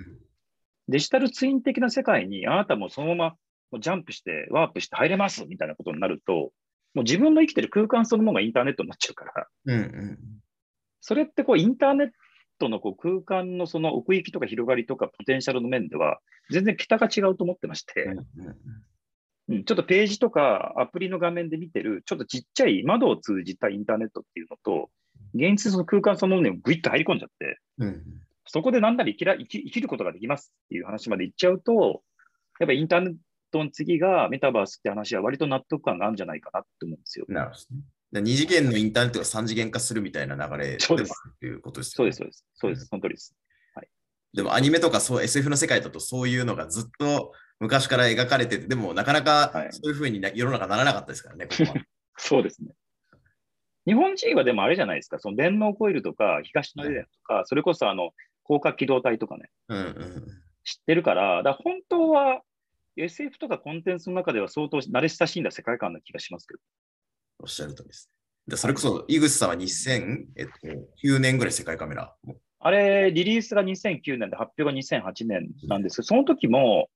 [0.88, 3.36] デジタルツイン的な世界にあなたもそのま
[3.70, 6.52] まジャンプして、ワープして入れますみたいなことになると、
[6.98, 10.18] もう自分の生きてる空間そのものがインターネットになっちゃうから、うんうん。
[11.00, 12.08] それってこうインターネッ
[12.58, 16.18] トのこう空間のその奥行きとか広がりとかポテンシャルの面では、
[16.50, 24.90] 全然桁が違うと思ってまして、うんうん、ちょっとページとかアプリの画面で見てる、ちょっとちっちゃい窓を通じたインターネットっていうのと、
[25.34, 28.02] 現実の空間そのものにグイッと入り込んじゃって、うん。
[28.44, 32.02] そこでなんなら生きら生き生きることができますっていう話までいっちゃうと、
[32.58, 33.14] やっぱりインターネッ
[33.50, 37.26] トの次がメタバースって話は割と納得感があるんじゃないかなって思うんですよ。
[37.28, 37.82] なるほどね。
[38.10, 42.12] で二次元のインターネットが三次元化するみたいな流れそうであるということですよね。
[42.12, 42.68] そうです、そうです。
[42.68, 42.86] そうです。
[42.86, 43.34] その通りです。
[44.34, 51.52] でもアニメとかそう SF の世界だとそういうのがずっと昔から描かれてて、でもなかなかはいそういうふうにな世の中ならなかったですからね、こ。
[52.18, 52.72] そうですね。
[53.86, 58.10] 日本人はでもあれじゃないですか、その電脳コイルとか東のエデンとか、それこそあの
[58.44, 60.24] 広角機動隊とかね、うんうん
[60.64, 62.42] 知ってるから、だから本当は
[63.02, 66.60] SF とかコンテンツの中では相当慣れ親しんだ世界観な気がしますけど。
[67.40, 68.10] おっしゃるとりです。
[68.46, 72.14] でそれこそ、井口さんは2009年ぐらい世界カメラ。
[72.60, 76.88] あれ、リリースが2009年で発表が2008年なんですけど、その時も、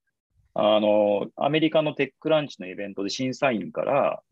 [0.55, 4.23] あの、アメリカのテックランチのイベントで審査員から、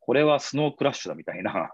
[0.00, 1.70] これはスノークラッシュだみたいな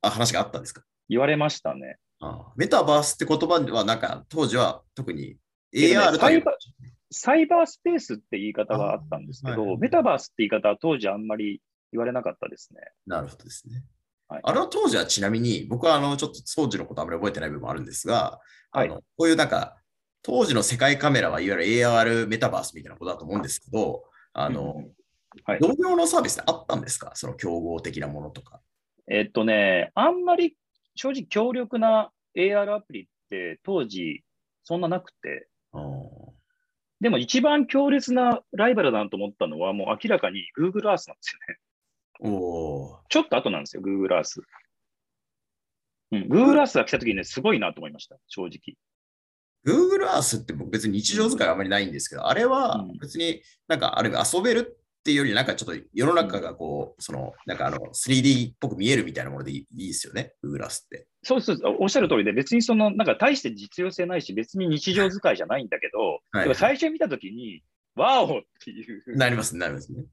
[0.00, 0.82] あ、話があったんですか？
[1.08, 1.98] 言われましたね。
[2.20, 5.36] あメタバースって言葉は、なんか当時は特に
[5.74, 6.52] AR というサイバ
[7.18, 12.80] サイバースペースって言い方はあったんですけど、あはいメタバースって言い方は当時あんまり言われなかったですね。
[13.06, 13.84] なるほどですね。
[14.28, 18.40] はいあれは当時はちなみに、僕はあのちょっと当時のことあまり覚えてない部分もあるんですが、
[18.72, 19.76] はいあのこういうなんか、
[20.22, 24.92] 当時の世界カメラはいわゆる AR メタバースみたいなことだと思うんですけど、あの、うん
[25.44, 27.12] はい同様のサービスってあったんですか？
[27.14, 28.60] その競合的なものとか。
[29.06, 30.56] えっとね、あんまり
[30.94, 34.24] 正直強力な AR アプリって当時
[34.64, 35.48] そんななくて、
[37.00, 41.58] でも一番強烈なライバルだなと思ったのはもう明らかに Google Earth なんですよね。
[42.20, 44.42] おーちょっと後なんですよ、Google Earth。
[46.12, 48.76] うん、Google Earth が来た時にね、すごいなと思いました、正直。
[49.66, 61.06] Google Earth って僕別に日常使いはあまりないんですけど、あれはうん別になんかある意味遊べるっていうより、なんかちょっと世の中がこう、そのなんかあの 3D っぽく見えるみたいなものでいいいいですよね、Google Earth って。
[61.22, 67.62] そうそうおっしゃる通りで、別にその、なんか大して実用性ないし、別に日常使いじゃないんだけど、はいでも最初見た時に、
[67.94, 69.16] ワオっていう。
[69.16, 70.04] なりますね、なりますね。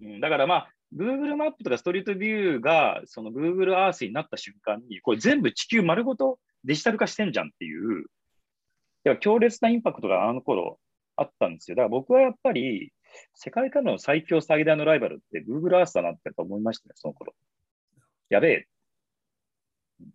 [0.00, 8.04] うんだからまあ、Google マップとかストリートビューが、その Google Earth になった瞬間に、これ全部地球丸ごとデジタル化してんじゃんっていう、
[9.04, 10.78] いや強烈なインパクトがあの頃
[11.16, 11.76] あったんですよ。
[11.76, 12.92] だから僕はやっぱり、
[13.34, 17.34] 世界からの最強最大のライバルって Google Earth だなってやっぱ思いましたね、その頃。
[18.28, 18.66] やべえ。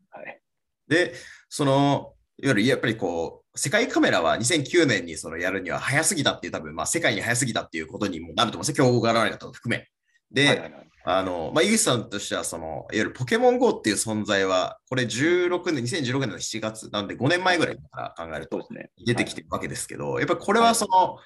[0.09, 0.41] はい。
[0.87, 1.13] で、
[1.49, 9.87] その、いわゆるやっぱりこう、世界カメラは2009年にそのやるには早すぎたっていう、多分まあ世界に早すぎたっていうことにもなると思うんですよ、競合が現れたことを含め。
[10.31, 18.67] で、はいはいはいあの、まあ、井口さんとしては、その、いわゆるポケモン GO っていう存在は、これ16年、2016年の7月なんで5年前ぐらいから考えると。
[19.05, 21.17] 出てきてるわけですけど、やっぱりこれはその、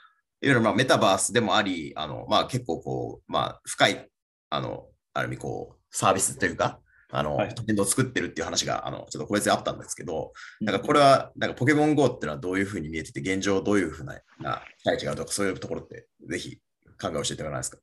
[0.44, 4.10] いわゆるまあメタバースでもあり、あの、まあ結構こう、まあ深い、
[4.50, 6.80] あの、ある意味こう、サービスというか、
[7.14, 16.58] あの、はいトレンドを作ってるっていう話が、あの、ちょっと個別であったんですけど、うんなんかこれは、なんかポケモン GO っていうのはどういうふうに見えてて、現状どういうふうな、な、期待値があるとか、そういうところって、ぜひ
[17.00, 17.78] 考えを教えてもらえますか？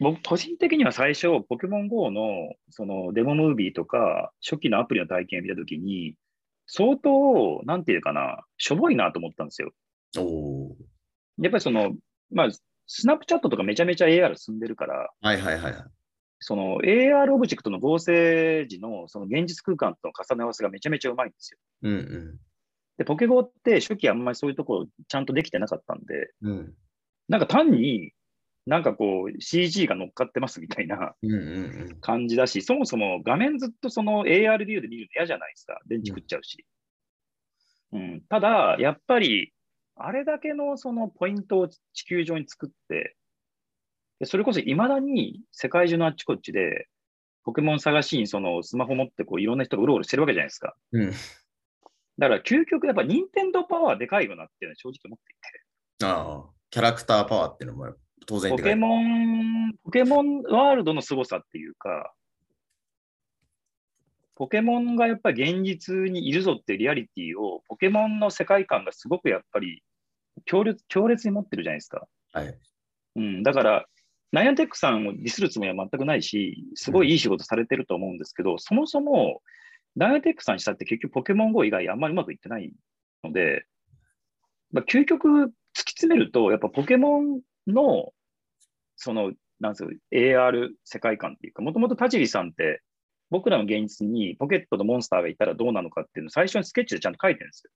[0.00, 6.14] 僕、個人的には最初、ポケモン GO のそのデモムービーとか、初期のアプリの体験を見たときに、
[6.66, 9.72] 相当、なんていうかな、しょぼいなと思ったんですよ。
[10.18, 10.76] おお
[11.40, 11.94] やっぱりその、
[12.32, 12.48] まあ、
[12.86, 15.84] スナップチャットとかめちゃめちゃ AR 進んでるから、はいはいはいはい。
[16.40, 21.58] その AR オブジェクトの合成時のその現実空間との重ね合わせがめちゃめちゃうまいんですよ。
[21.82, 22.38] うんうん。
[22.96, 26.74] で、ポケゴって初期あんまりそういうところちゃんとできてなかったんで、うん
[27.28, 28.12] なんか単に
[28.64, 32.00] なんかこう CG が乗っかってますみたいなうんうんうん。
[32.00, 35.80] 感じだし、そもそも画面ずっとその AR ビューで見るの嫌じゃないですか。
[35.86, 36.64] 電池食っちゃうし。
[37.92, 39.52] うん、ただ、やっぱり、
[39.98, 43.16] あれだけのそのポイントを地球上に作って、
[44.20, 46.88] でそれこそ未だに世界中のあっちこっちで、
[47.44, 50.74] ポケモン探しにそのスマホ持ってこういろんな人がうろうろしてるわけじゃないですか。
[50.92, 51.10] うん。
[52.18, 56.04] だから究極やっぱ任天堂パワーでかいよなっていうのは正直思っていて。
[56.04, 57.94] ああ、キャラクターパワーっていうのも
[58.26, 62.12] 当然ポケモン、ポケモンワールドの凄さっていうか、
[64.38, 69.82] ポケモンがやっぱり現実にいるぞっていうリアリティを、ポケモンの世界観がすごくやっぱり
[70.44, 72.06] 強烈強烈に持ってるじゃないですか。
[72.32, 72.56] はい。
[73.16, 73.86] うん、だから、
[74.30, 79.42] ナイアンテックさんをディスるつもりは全くないし、すごいいい仕事されてると思うんですけど、そもそも、
[79.96, 82.72] ナイアンテックさんにしたって結局ポケモン GO 以外あんまりうまくいってない
[83.24, 83.66] ので、
[84.70, 88.12] まあ、究極突き詰めると、やっぱポケモンの、
[88.94, 92.82] その、なんですよ、AR 世界観っていうか、もともと田尻さんって、
[93.30, 97.70] 僕らの現実にポケットのモンスターがいたらどうなのかっていうのを最初にスケッチでちゃんと書いてるんですよ。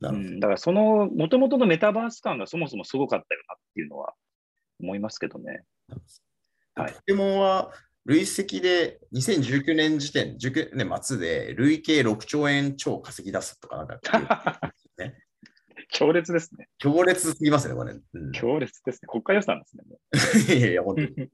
[0.00, 0.28] なるほど。
[0.28, 4.14] うん、だからその元々のメタバース感がそもそもすごかったよなっていうのは
[4.80, 5.62] 思いますけどね。
[6.74, 7.72] はいポケモンは
[8.04, 15.14] 累積で2019年時点、19年末で累計6兆円超稼ぎ出すとかなんかっていう
[15.90, 16.68] 強烈ですね。
[16.78, 17.92] 強烈すぎますね、これ。
[17.92, 19.08] うん強烈ですね。
[19.08, 19.84] 国家予算ですね。
[20.58, 21.30] いやいや、本当に。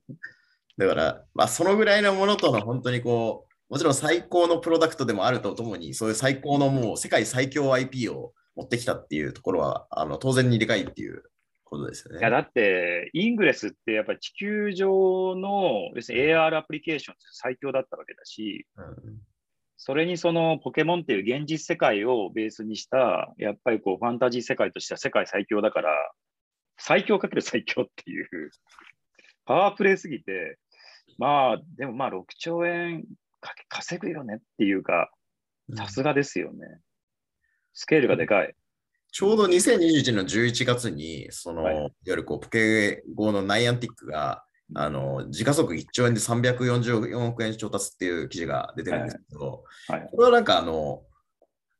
[0.78, 11.22] だから、まあ、そのぐらいのものとの本当にこう、もちろん最高のプロダクトでもあるとともに、そういう最高のもう世界最強 IP を持ってきたっていうところは、あの当然にでかいっていう
[11.64, 12.20] ことですよね。
[12.20, 19.22] いや、だって、イングレスってやっぱり地球上の、要するに AR アプリケーション最強だったわけだし、うん
[19.84, 25.90] それにそのポケモンっていう現実世界をベースにした、やっぱりこうファンタジー世界としては世界最強だから、
[26.78, 28.50] 最強かける最強っていう、
[29.44, 30.56] パワープレイすぎて、
[31.18, 33.04] まあ、でもまあ6兆円
[33.68, 35.10] 稼ぐよねっていうか、
[35.74, 36.80] さすがですよね。
[37.74, 38.54] スケールがでかい。
[39.10, 44.44] ちょうど2021年の11月に、その、はいい、わゆるこうポケゴのナイアンティックが、
[44.74, 50.08] あの時価総額1兆円で344億円調達っていう記事が出てるんですけど、はい。
[50.10, 51.02] これはなんかあの、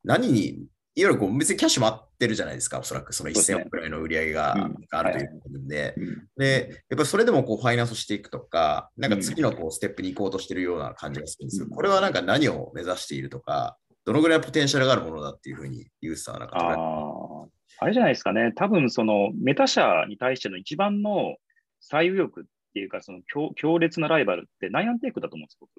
[0.05, 3.63] 何に、いわゆるこう別にキャッシュ回ってるじゃないですか、おそらくその1000そうですね。
[3.63, 4.77] 億くらいの売り上げがうん。
[4.91, 5.23] あるとい。
[5.25, 6.29] うことで、うん。
[6.37, 11.67] で、やっぱりそれでもこうファイナンスしていくとか、なんか次のこうステップに行こうとしてるような感じがするんですよ。
[11.67, 11.71] うん。
[11.73, 17.47] これはなんか何を目指しているとか、どのぐらいポテンシャルがあるものだっていうふうに、ユースさんはなんかああ、
[17.79, 18.53] あれじゃないですかね。
[18.55, 21.37] 多分そのメタ社に対しての一番の
[21.81, 25.71] 最右翼っていうか、その強強烈なライバルってナイアンテイクだと思うんです、僕。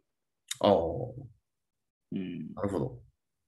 [0.60, 0.70] あ
[2.12, 2.48] うん。
[2.56, 3.00] あ、、なるほど。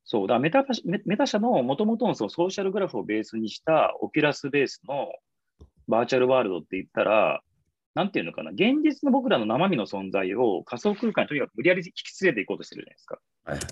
[0.06, 5.12] そうだ、メタメメタ社のもともとのそのソーシャルグラフをベースにしたオキュラスベースの
[5.88, 7.42] バーチャルワールドって言ったら、
[7.96, 13.20] なんていうのかな、現実の僕らの生身の存在を仮想空間にとにかく無理やり引き連れていこうとしてるじゃないですか。
[13.46, 13.60] はい。
[13.60, 13.66] だ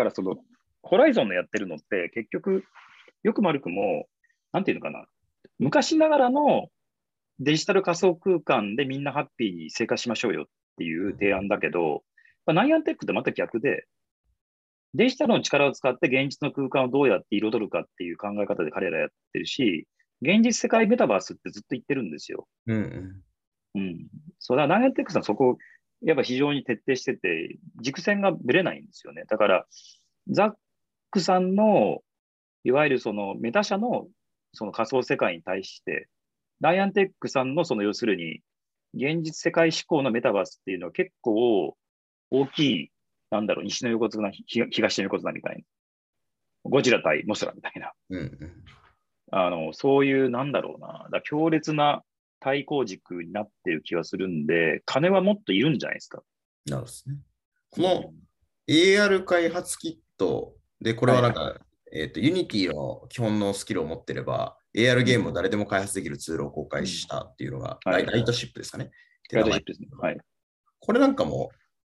[0.00, 0.36] からその、
[0.82, 2.64] ホライゾンのやってるのって結局、
[3.22, 4.06] よくも悪くも、
[4.52, 5.06] なんていうのかな、
[5.58, 6.68] 昔ながらの
[7.38, 12.02] デジタル仮想空間でみんなハッピーに生活しましょうよっていう提案だけど、
[12.44, 13.86] まあナイアンテックってまた逆で、
[14.94, 19.86] デジタルの力を使って現実の空間をどうやって彩るかっていう考え方で彼らやってるし、
[20.20, 22.46] 現実世界メタバースってずっと言ってるんですよ。
[22.66, 23.22] うん
[23.74, 23.80] うん。
[23.82, 24.06] うん。
[24.38, 25.56] そうだ、ナイアンテックさんそこ、
[26.02, 29.24] やっぱ非常に徹底してて、軸線がぶれないんですよね。
[29.28, 29.66] だから、
[30.28, 30.52] ザッ
[31.10, 32.00] クさんの、
[32.64, 34.06] いわゆるそのメタ社の
[34.52, 36.08] その仮想世界に対して、
[36.60, 38.40] ナイアンテックさんのその要するに、
[38.94, 41.76] 現実世界志向のメタバースっていうのは結構
[42.30, 42.91] 大きい、
[43.32, 45.62] なんだろう、西の横綱、ひ東の横綱みたいな。
[46.64, 47.92] ゴジラ対モスラみたいな。
[48.10, 48.64] うんうん。
[49.30, 52.02] あの、そういう、なんだろうな、だ強烈な
[52.40, 56.22] 対抗軸になってる気がするんで、金はもっといるんじゃないですか。
[56.66, 57.16] なるですね。
[57.70, 58.12] この
[58.68, 61.58] AR 開発キットで、これはなんか、
[61.90, 68.90] えっ、と、Unity の基本のスキルを持ってれば、AR ゲームを誰でも開発できるツールを公開したっていうのが、はいライライトシップですかね。
[69.30, 69.88] ライトシップですね。
[69.98, 70.18] はい。
[70.80, 71.50] これなんかも、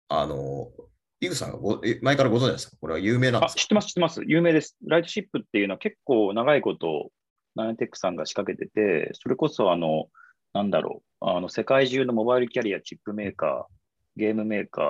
[0.09, 0.71] あの、
[1.19, 2.77] リグさんがご前からご存知ですか？
[2.79, 3.59] これは有名なん、ですか？
[3.61, 4.21] 知ってます、知ってます。
[4.25, 4.77] 有名です。
[4.85, 7.09] ライトシップっていうのは結構長いこと、
[7.55, 10.09] ナイテックさんが仕掛けてて、それこそ、あの、
[10.53, 14.85] なんだろう、あの、世界中のモバイルキャリア、チップメーカー、ゲームメーカー、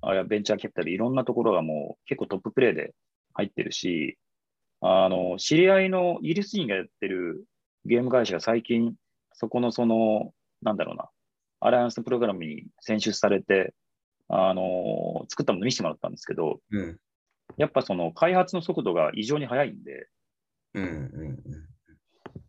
[0.00, 2.92] あるいはベンチャーキャピタル、いろんなところがもう結構トッププレイで
[3.34, 4.18] 入ってるし、
[4.80, 7.44] あの、知り合いのイギリス人がやってる
[7.84, 8.94] ゲーム会社が最近、
[9.32, 11.08] そこのその、なんだろうな、
[11.60, 13.74] アライアンスプログラムに選出されて、
[14.28, 16.98] あの、作ったもの見せてもらったんですけど、うん。
[17.56, 20.08] やっぱその開発の速度が異常に速いんで、
[20.74, 21.38] うんうん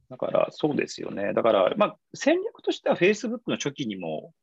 [0.10, 1.34] だからそうですよね。
[1.34, 4.34] だから、まあ、戦略としては Facebook の初期にも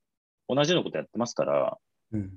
[0.48, 1.76] 同じようなことやってますから、
[2.12, 2.20] うん。
[2.20, 2.30] うん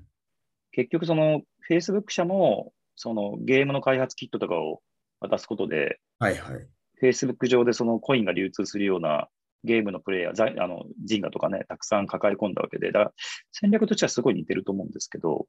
[0.72, 4.82] 結局その Facebook 社もそのゲームの開発キットとかを
[5.20, 6.68] 渡すことで、はいはい。
[7.02, 9.30] Facebook 上でそのコインが流通するような
[9.64, 13.14] ゲームのプレイヤー、ザあのジンガとかね、たくさん抱え込んだわけで、だから
[13.52, 15.48] 戦略としてはすごい似てると思うんですけど、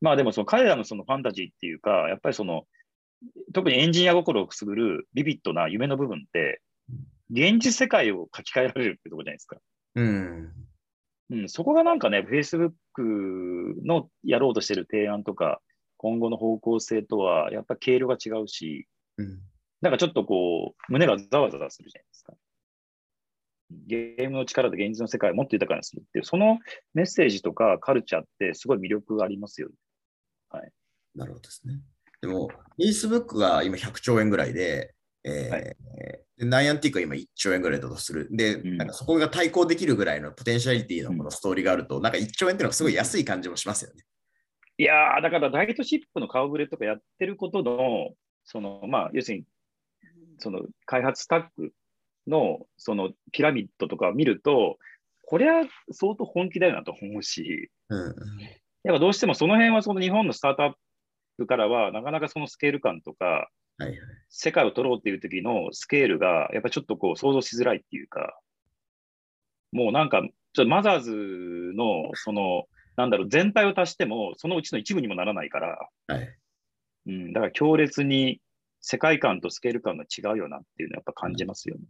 [0.00, 2.64] まあでもその彼らのそのファンタジーっていうか、やっぱりその、
[3.52, 6.60] 特にエンジニア心をくすぐるビビッドな夢の部分って、
[7.30, 9.56] 現実世界を書き換えられるってとこじゃないですか。
[9.94, 10.52] うん。
[11.30, 12.72] うん、そこがなんかね、Facebook
[13.84, 15.60] のやろうとしてる提案とか、
[15.96, 18.86] 今後の方向性とは、やっぱ経路が違うし、
[19.16, 19.40] うん。
[19.80, 22.34] なんかちょっとこう、胸がざわざわするじゃないですか。
[23.86, 26.58] ゲームの力で現実の世界をもっと豊かにするっていう、その
[26.94, 29.74] メッセージとかカルチャーってすごい魅力がありますよね。
[31.14, 31.80] なるほどですね。
[32.20, 34.94] でも、Facebook が今100兆円ぐらいで、
[35.24, 35.76] えーはい
[36.36, 38.28] でナイアンティックが今1兆円ぐらいだとする。
[38.32, 44.02] で、うんなんかそこが対抗できるぐらいのポテンシャリティのこのストーリーがあると、なんか1兆円っていうのがすごい安い感じもしますよね。
[44.78, 48.14] いやー、だからダイトシップの顔ぶれとかやってることの、
[48.44, 49.44] その、まあ、要するに、
[50.38, 51.72] その開発スタック
[52.26, 54.78] の、そのピラミッドとかを見ると、
[55.26, 58.14] これは相当本気だよなと思うし、うん。
[58.84, 60.74] やっぱどうしてもその辺はその日本のスタートアッ
[61.38, 63.98] プからは、なかなかそのスケール感とか、はいはい。
[64.28, 68.38] 世界を取ろうっていう時のスケールが、やっぱちょっとこう想像しづらいっていうか、
[69.72, 71.10] もうなんか、ちょっとマザーズ
[71.74, 72.64] の、その、
[72.96, 76.38] なんだろう、全体を足しても、そのうちの一部にもならないから、はい。
[77.06, 78.40] うん、だから強烈に
[78.80, 81.82] 世界観とスケール感が違うよなっていうのはやっぱ感じますよね。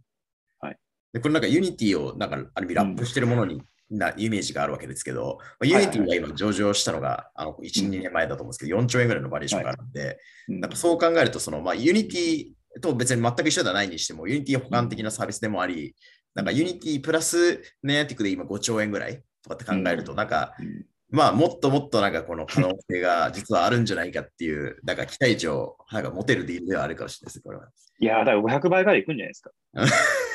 [1.15, 10.59] で、これなんかユニティをなんかある意味ラップしてるものに、なイメージがあるわけですけど、まあユニティが今上場したのが、あの1、2年前だと思うんですけど、4兆円ぐらいのバリュエーションがあるんで、うん。
[10.59, 15.95] なんかそう考えると、その、まあ、ユニティと別に全く一緒ではないにしても、ユニティ補完的なサービスでもあり、
[16.33, 20.17] なんかユニティプラスナイアンティックで今5兆円ぐらいとかって考えると、うん。
[20.17, 20.85] なんか、うん。
[21.11, 27.69] まあ、もっともっとなんかこの可能性が実はあるんじゃないかっていう、なんか期待値をなんか持てるディールではあるかもしれないです、これは。
[27.99, 29.51] いやー、だから500倍ぐらいいくんじゃないですか。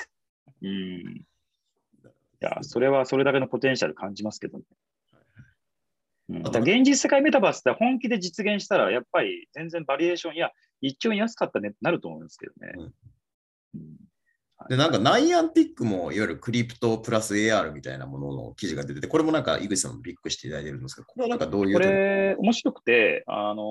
[0.62, 0.70] うん。
[0.70, 1.24] い
[2.40, 4.64] や、それはそれだけのポテンシャル感じますけどね。
[6.30, 10.50] うん、現実世界メタバースって本気で実現したら、やっぱり全然バリエーション、いや、
[10.80, 12.72] 一兆円安かったねってなると思うんですけどね。
[12.76, 12.82] うん
[13.74, 13.96] うん
[14.68, 23.62] で、なんかナイアンティックもいわゆるクリプトプラス AR みたいなものの記事が出てて、これもなんか井口さんもビックしていただいてるんですけど、これはなんかどういうこれ、面白くて、あの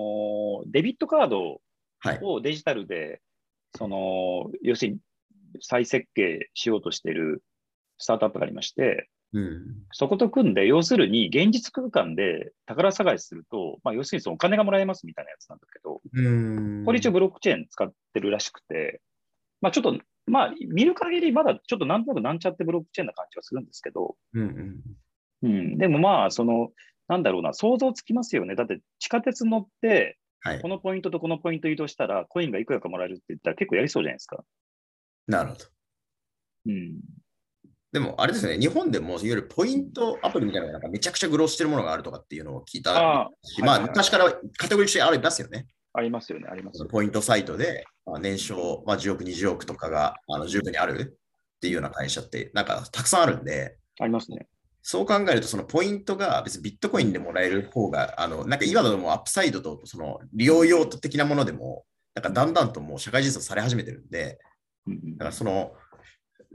[0.66, 1.62] ーデビットカード
[2.00, 2.20] はい。
[2.22, 3.22] をデジタルで、
[3.78, 5.00] その、要するに
[5.62, 7.44] 再設計しようとしている
[7.98, 9.62] スタートアップがありまして、うん。
[9.92, 16.86] そこと組んで、要するに現実空間で宝探しすると、まあ、要するにそのお金がもらえますみたいなやつなんだけど、うん。
[16.86, 19.02] これ一応ブロックチェーン使ってるらしくて、
[19.62, 24.82] まあちょっと、まあ見る限りまだちょっとなんとなくなんちゃってブロックチェーンな感じがするんですけど、うんうん。
[25.42, 26.70] うん、でもまあその、
[27.08, 28.56] なんだろうな、想像つきますよね。
[28.56, 30.70] だって地下鉄乗って、はいこ。
[30.70, 34.44] のポイントとこのポイント移動したら、コインがいくらかもらえるって言ったら結構やりそうじゃないですか。
[35.30, 35.66] なるほど。
[36.66, 37.00] うん。
[37.92, 44.26] でも、あれですね、日本でもいわゆるポイントアプリみたいなのがなんかめちゃくちゃグロースしてるものがあるとかっていうのを聞いたあし、まあ、昔から
[44.58, 45.68] カテゴリーとしてありますよね。
[45.94, 46.90] ありますよね、ありますよね。
[46.92, 51.18] ポイントサイトで、まあ、年商、まあ、10億、20億とかがあの十分にある
[51.56, 54.48] っていうような会社って、なんかたくさんあるんで、ありますね。
[54.82, 64.40] そう考えると、そのポイントが別にビットコインでもらえる方が、あのなんか今だともうアップサイドとその利用用途的なものでも、なんかだんだんともう社会実装され始めてるんで、
[64.88, 65.74] だからその、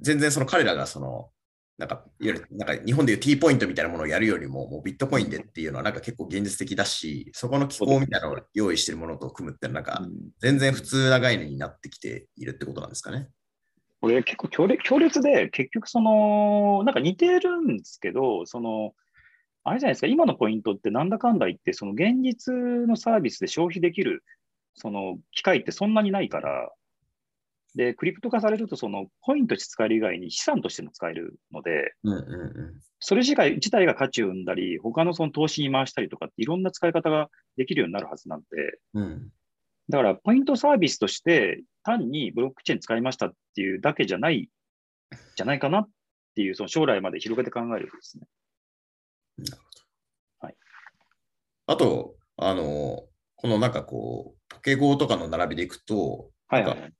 [0.00, 1.30] 全然その彼らがその、
[1.76, 13.28] なんか、いわゆるなんか日本でいう T ポイントみたいなものをやるよりも、もうビットコインでっていうのはなんか結構現実的だし、そこの機構みたいなのを用意してるものと組むってなんか、うん全然普通な概念になってきているってことなんですかね。
[14.00, 18.92] これ結構強烈強烈で、結局その、なんか似てるんですけど、その、
[19.64, 22.54] あれじゃないですか、今のポイントってなんだかんだ言って、その現実
[22.86, 24.22] のサービスで消費できる、
[24.74, 26.70] その機会ってそんなにないから、
[27.74, 38.46] で、クリプト化されると、そのコインとして使える以外に資産としても使えるので、うんうんうそれ自体自体が価値を生んだり、他のその投資に回したりとかっていろんな使い方ができるようになるはずなんで、
[38.98, 39.02] ん。
[39.02, 39.32] うん。
[39.90, 44.48] だから、ポイントサービスとして、単にブロックチェーン使いましたっていうだけじゃない、
[45.36, 45.88] じゃないかなっ
[46.34, 48.26] ていう、その将来まで広げて考えるとですね。
[51.66, 53.04] あと、あの、
[53.36, 56.92] このなんかこう、ポケゴーとかの並びでいくと、はいはいはい。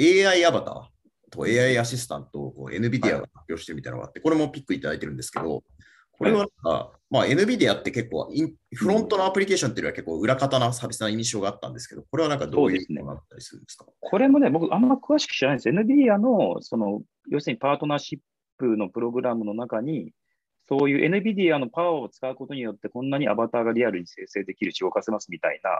[0.00, 0.82] AI アバター
[1.30, 5.62] と AI アシスタントを NVIDIA が発表してるみたいなのがあって、これもピックいただいてるんですけど、
[6.16, 13.86] これはなんか、まあ NVIDIA って結構イン、フロントのアプリケーションっていうよりは結構裏方なサービスな印象があったんですけど、これはなんかどういうものだったりするんですか？
[14.00, 15.68] これもね、僕、あんま詳しく知らないんです。
[15.70, 18.18] NVIDIA の、その、要するにパートナーシッ
[18.58, 20.12] プのプログラムの中に、
[20.68, 25.70] そういう NVIDIA のパワーを使うことによって、こんなにアバターがリアルに生成できるし、動かせますみたいな。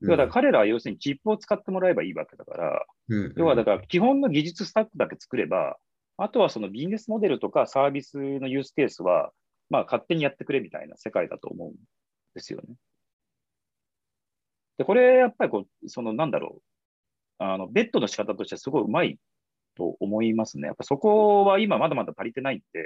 [0.00, 3.34] 要はだから彼らは要するにチップを使ってもらえばいいわけだから、うん。
[3.36, 5.76] 要はだから基本の技術スタックだけ作れば、
[6.16, 9.32] あとはそのビジネスモデルとかサービスのユースケースは、
[9.70, 11.74] まあ勝手にやってくれみたいな世界だと思うん
[12.34, 12.74] ですよね。
[14.78, 16.62] で、これやっぱりこう、そのなんだろう、
[17.38, 19.18] あの、ベッドの仕方としてはすごいうまい
[19.76, 20.66] と思いますね。
[20.66, 22.84] やっぱそこは今まだまだ足りてないんで、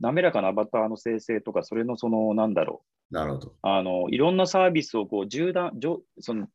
[0.00, 3.14] 滑らかなアバターの生成とか、それのその、なんだろう。
[3.14, 3.54] なるほど。
[3.62, 5.72] あの、いろんなサービスをこう、縦断、
[6.20, 6.48] その、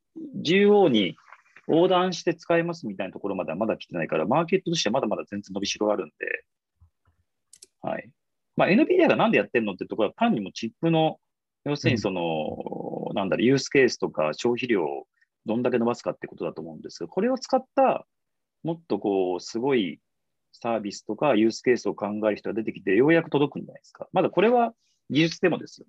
[0.43, 1.15] 縦横に
[1.67, 6.13] 横断して使えますみたいなところまではまだ来てないから、マーケットとしてはまだまだ全然伸びしろがあるんで、
[7.81, 8.09] はい。
[8.55, 11.19] まあ、NVIDIA がなんでやってるのってところは単にもチップの、
[11.65, 15.07] 要するにその、うん、なんだろう、ユースケースとか消費量を
[15.45, 18.05] どんだけ伸ばすかってことだと思うんですが、これを使った、
[18.63, 19.99] もっとこう、すごい
[20.53, 24.07] サービスとかユースケースを考える人が出てきて、ようやく届くんじゃないですか。
[24.13, 24.73] まだこれは
[25.09, 25.87] 技術でもですよ。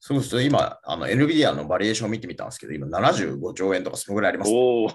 [0.00, 4.56] そうすると今、あの NVIDIA のバリエーションを見てみたんですけど、今75兆円とかそのぐらいあります、ね。
[4.56, 4.88] おお、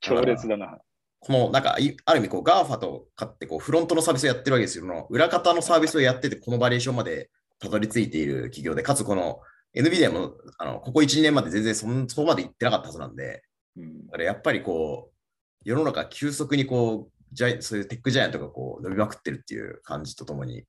[0.00, 0.78] 強烈だな。
[1.20, 5.06] このなんか、ある意味こう、GAFA とかってこうフロントのサービスをやってるわけですよ。
[5.10, 9.40] 裏方のサービスをやってて、このバリエーションまでたどり着いている企業で、かつこの
[9.74, 13.42] NVIDIA もあのここ1、2年まで全然そそこまで行ってなかったはずなんで、
[13.76, 15.15] うん、だからやっぱりこう、
[15.66, 20.64] 世の中急速にこう、ジャイそういうテックジャイアントがこう伸びまくってるっていう感じとともに、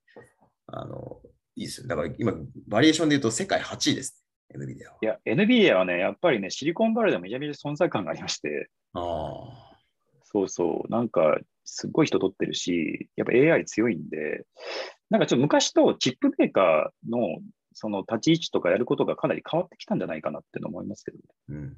[0.65, 1.19] あの、
[1.55, 1.87] いいですよ。
[1.87, 2.33] だから今、
[2.67, 4.25] バリエーションで言うと世界8位です、
[4.55, 4.97] NVIDIA は。
[4.99, 9.77] いや、NVIDIA はね、やっぱりね、シリコンバレーでめちゃめちゃ存在感がありまして、ああ。
[10.23, 14.47] そうそう、なんか、すっごい人取ってるし、やっぱ AI 強いんで、
[15.11, 17.39] なんかちょっと昔とチップメーカーの
[17.73, 21.23] その立ち位置とかやることがかなり変わってきたんじゃないかなって思いますけどね。
[21.49, 21.77] うん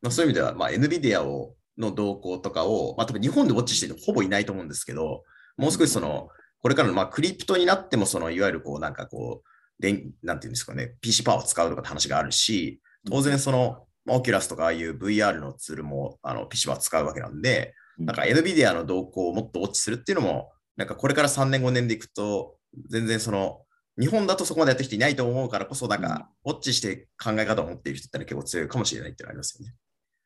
[0.00, 5.24] まあ、そういう意味では、まあ、NVIDIA をの動向とかを、まあ、多分日本でウォッチしてる人ほぼいないと思うんですけど、
[5.56, 6.28] もう少しその、
[6.62, 22.56] これからのまあクリプトになっても、そのいわゆるこう、なんかこう、でなんていうんですかね、PC パワーを使うとかって話があるし、当然その、まあ、オキュラスとかああいう VR のツールもあの PC パワー使うわけなんで、なんか NVIDIA の動向をもっとウォッチするっていうのも、なんかこれから3年5年でいくと、
[22.90, 23.60] 全然その、
[23.98, 29.74] 日本だとそこまでやってきていないと思うからこそ、なんか、ウォッチして考え方を持っている人って結構強いかもしれないっていうのありますよね。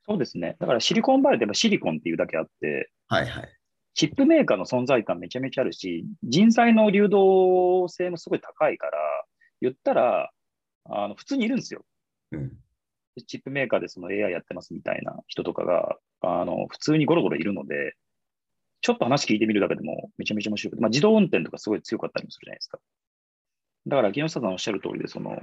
[0.09, 0.57] そうですね。
[0.59, 3.49] だからシリコンバレーでシリコンっていうだけあって、はいはい。
[3.95, 8.93] チップメーカーの存在感めちゃめちゃあるし、人材の流動性もすごい高いから、
[9.61, 10.31] 言ったら、
[10.91, 11.85] あの普通にいるんですよ。
[12.33, 12.53] うん、
[13.27, 17.95] チップメーカーでその AI やってますみたいな人とかが、あの普通にゴロゴロいるので、
[18.81, 22.79] ちょっと話聞いてみるだけでもめちゃめちゃ面白くて、まあ、自動運転とかすごい強かったりもするじゃないですか。
[23.87, 25.41] だから、木下さんおっしゃる通りで、その、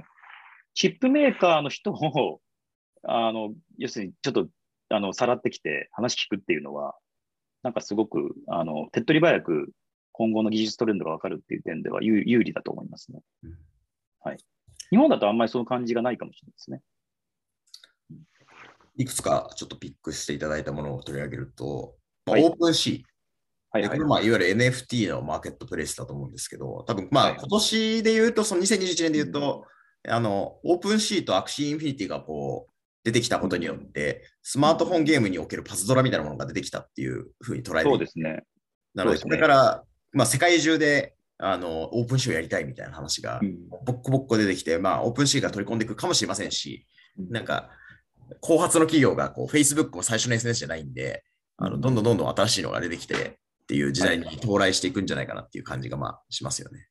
[0.74, 2.40] チップメーカーの人を、
[3.02, 4.48] あの、要するにちょっと
[4.88, 6.94] あの、さらってきて話聞くっていうのは、
[7.62, 9.70] なんかすごく、あの、手っ取り早く
[10.12, 13.20] 今後の技術トレンドがわかるっていう点では有利だと思いますね。
[13.42, 13.58] うん、
[14.20, 14.38] はい。
[14.90, 16.80] 日本だとあんまりその感じがないかもしれないですね。
[18.98, 23.02] いくつかちょっとピックしていただいたものを取り上げると、まあ、オープンシー。
[23.72, 29.66] はい、はい、まあいわゆる NFT のマーケットプレイスだと思うんですけど、多分まあ今年で言うと、その2021年で言うと、
[30.08, 32.72] あの、オープンシーとアクシーインフィニティがこう、
[33.06, 38.42] 出てきたことによって、スマートフォンゲームにおけるパズドラみたいなものが出てきたっていうふうに捉えてそうですね。
[38.94, 43.40] なので、これから、まあ、世界中であのオープンシーをやりたいみたいな話が、
[43.84, 46.84] ボッコボッコ出てきて、まあ、オープンシーが取り込んでいくかもしれませんし、
[47.30, 47.70] なんか、
[48.40, 51.22] 後発の企業がこう Facebook も最初の SNS じゃないんで、
[51.58, 56.88] あのどんどんどんどん新しいのが出てきてっていう時代に到来していくんじゃないかなっていう感じがまあしますよね。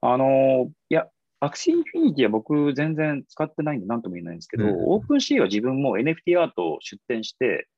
[0.00, 1.06] あのいや、
[1.40, 7.68] アクシーインフィニティは僕全然使ってないんで何とも言えないんですけど、うん、オープンシーは自分も NFT アートを出展して、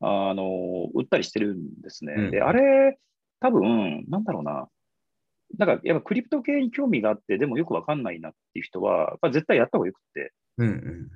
[0.00, 2.14] あの、売ったりしてるんですね。
[2.16, 2.98] うん、で、あれ、
[3.40, 4.68] 多分、なんだろうな。
[5.58, 11.10] なんか、やっぱクリプト系に興味があって、でもよくわかんないなっていう人は、やっぱ絶対やった方がよくて、うんうん、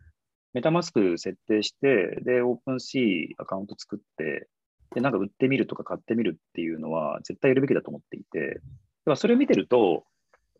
[0.53, 4.49] メタマスク設定して、で、オープンシーアカウント作って、
[4.95, 8.61] で、なんか売ってみるとか買ってみるっていうのは絶対やるべきだと思っていて、だか
[9.07, 10.05] らそれを見てると、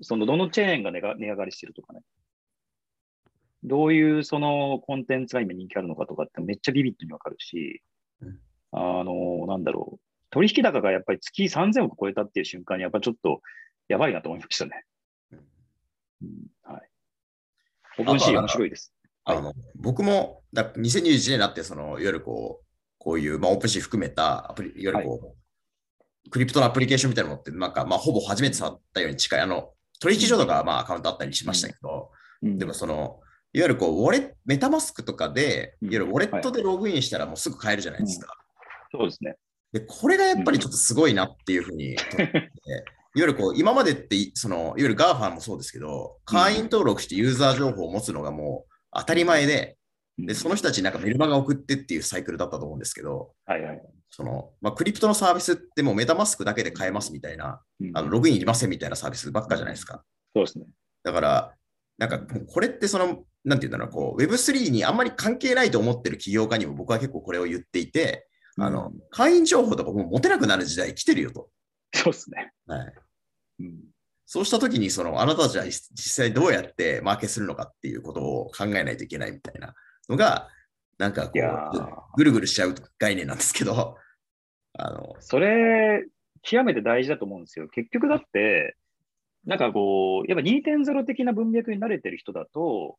[0.01, 2.01] そのどのチェーンが値が値上がりしてるとかね。
[3.65, 7.81] どういうそのコンテンツが今人気あるのかとかってめっちゃビビッドにわかるし、
[8.21, 8.39] うん、
[8.73, 10.01] あの、なんだろう。
[10.31, 13.41] 取引高がやっぱり月3000億超えたっていう瞬間にやっぱちょっと
[13.89, 14.85] やばいなと思いましたね。
[15.33, 16.29] うん、
[16.63, 16.89] はい。
[17.99, 18.93] オープンシー面白いです。
[19.25, 22.67] あの、はい、僕もだ2021年になって、その、いわゆるこう、
[22.99, 29.73] こういう、まあ、オープンシー含めたアプリ、いわゆるこう、はい、クリプトのアプリケーションみたいなのって、なんか、まあ、ほぼ初めて触ったように近い、あの、
[30.03, 32.11] 取引所とかまあアカウントあったりしましたけど、
[32.43, 33.21] うん、でもその、
[33.53, 38.37] いわゆるこう、ウォレメタマスクとかで、いわゆるウォレットでログインしたらもうすぐ買えるじゃないですか。
[38.95, 39.37] うん、そうですね。
[39.73, 41.99] で、これがやっぱりちょっとすごいなっていうふうに、いわ
[43.15, 49.77] ゆるこう、今までって、その、いわゆる GAFA もそうですけど、会員登録してユーザー情報を持つのがもう当たり前で、
[50.19, 53.83] で、その人たちになんかメルマガ送ってっていうサイクルだったと思うんですけど、はいはい、
[54.15, 60.05] その、まあ、クリプトのサービスってもうメタマスクだけで買えますみたいな、うんあのログインいりませんみたいなサービスばっかじゃないですか。
[60.37, 60.67] そうですね。
[61.03, 61.55] だから、
[61.99, 71.49] なんかこれってその、なんていうんだろう、こう Web3 にあんまり関係ないと思ってる起業家にも僕は結構これを言っていて、あのうん、会員情報とかもう持てなくなる時代来てるよと。
[71.95, 72.53] そうですね。
[72.67, 72.95] はい、
[73.61, 73.93] うん
[74.33, 79.75] そうしたときに、その、あなたたちは実際どうやってマーケするのかっていうことを考えないといけないみたいな
[80.09, 80.49] のが、
[80.97, 83.99] なんかこう、ぐるぐるしちゃう概念なんですけど、
[84.79, 86.05] あの、それ、
[86.43, 87.69] 極めて大事だと思うんですよ。
[87.69, 88.77] 結局だって、
[89.45, 92.99] なんかこう、やっぱ2.0的な文脈に慣れてる人だと、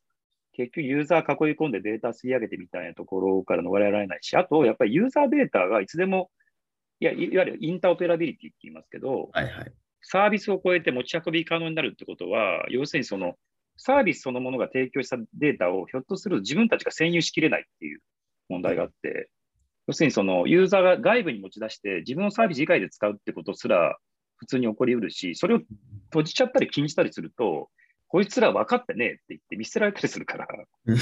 [0.54, 6.30] 結局ユーザー囲い込んでデータ吸い上げてみたいなところから逃れられないし、あと、やっぱりユーザーデータがいつでも、
[7.00, 9.74] いやいいわゆるインターオペラビリティって言いますけど、はいはい。
[10.02, 13.36] サービスを超えて持ち運び可能になるってことは、要するにその
[13.78, 18.00] サービスそのものが提供したデータをひょっとすると自分たちが占有しきれないっていう
[18.50, 19.30] 問題があって、
[19.88, 23.98] 要するにそのユーザーが外部に持ち出して自分のサービス以外で使うってことすら
[24.38, 25.60] 普通に起こりうるし、それを
[26.06, 27.70] 閉じちゃったり禁じたりすると、
[28.08, 30.48] こいつら分かってねえって言って見捨てられたりするから。
[30.86, 30.98] うん、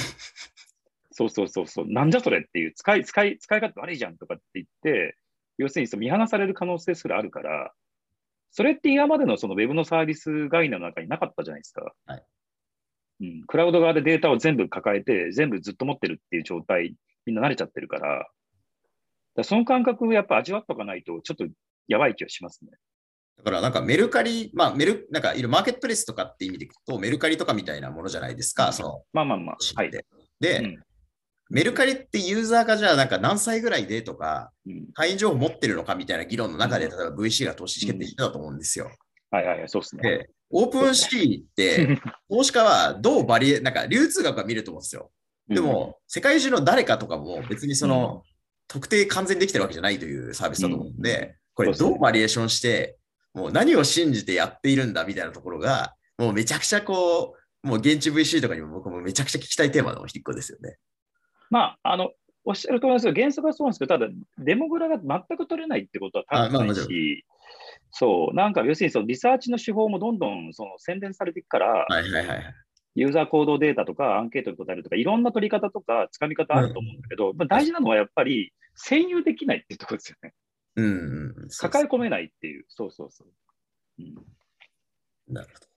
[1.11, 5.17] そうそうそうそう、なんじゃそれっていう、使い、使い、使い勝手悪いじゃんとかって言って、
[5.57, 7.73] 要するにその見放される可能性すらあるから、
[8.51, 11.93] それって今までのそのウェブのサービス概念の中になかったじゃないですか。
[12.05, 12.23] はい。
[13.21, 18.29] うん、クラウド側でデータを全部抱えて、全部ずっと持ってるっていう状態、みんな慣れちゃってるから、
[19.35, 21.45] だその感覚をやっぱ味わっとかないと、ちょっと
[21.87, 22.71] やばい気がしますね。
[23.37, 29.91] だからなんかメルカリ、まあメル、なんかいろいろマーケットプレイスとかって意味でいくと、メルカリとかみたいなものじゃないですか、その、まあまあまあ、はい。
[29.91, 30.05] で。
[30.39, 30.83] で、うん
[31.51, 38.89] メルカリってユーザーがじゃあなんか何歳ぐらいでとか、うん、会員情報持ってるのかみたいな議論の中で、例えば VC が投資してって言ってたと思うんですよ。
[39.31, 40.01] はいはいはい、そうですね。
[40.01, 41.99] で、オープンシーって、
[42.31, 45.11] 投資家はどうバリエ、なんか流通額は見ると思うんですよ。
[45.49, 48.23] でも、世界中の誰かとかも別にその、
[48.71, 52.97] 特定完全にできてるわけじゃないというサービスだと思うんで、これどうバリエーションして、
[53.33, 60.77] もう何を信じてやっているんだみたいなところが、もうめちゃくちゃこう、もう現地 VC とかにも僕もめちゃくちゃ聞きたいテーマの一個ですよね。
[61.49, 62.11] まあ、あの、
[62.45, 66.85] おっしゃると思います原則はそうなんですけど、ただ、デモグラが全く取れないってことは多分ないあまあ
[67.91, 72.55] そう、なんか要するにそのリサーチの手法もどんどんその宣伝されていくから、はいはいはい。
[72.95, 80.33] ユーザー行動データとかアンケートに答えるとか、いろんな取り方とか、つかみ方あると思うんだけど、まあ、大事なのはやっぱり、占有できないっていうところですよね。
[80.75, 80.91] うんうん
[81.43, 81.49] うん。
[81.57, 83.27] 抱え込めないっていう、そうそうそう。
[83.99, 84.15] うん
[85.27, 85.67] なるほど。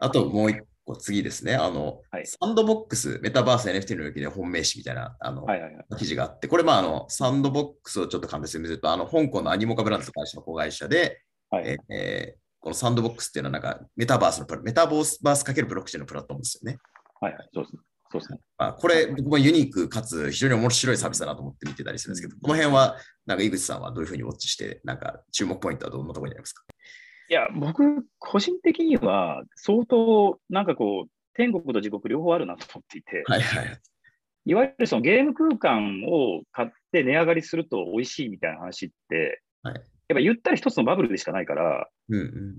[0.00, 1.54] あともう一個次ですね。
[1.54, 5.96] あの、はいサンドボックス、メタバース NFT の領域で本命詞みたいな、あの、はいはいはい。
[5.96, 16.78] 記事があって、これ、まあ、あの、サンドボックスをちょっと簡単にすると、あの、香港のアニモカブランドと会社の子会社で、はいえーえーこのサンドボックスっていうのは、なんか、メタバースのプラ、メタバースかけるブロックチェーンのプラットフォームですよね。
[17.20, 17.82] はいはい、そうですね。
[18.10, 18.38] そうですね。
[18.56, 22.96] まあ、これ、僕もユニークかつ非常に面白いサービスだなと思って見てたりするんですけど、この辺は、
[23.26, 26.64] なんか井口さんはどういうふうにウォッチして、なんか注目ポイントはどんなところにありますか？
[27.28, 33.78] いや、僕、個人的には、相当、なんかこう、天国と地獄両方あるなと思っていて、はいはい。
[34.46, 42.56] いわゆるそのゲーム空間を買って値上がりすると美味しいみたいな話って、はいやっぱ言ったら一つのバブルでしかないから、うんうん。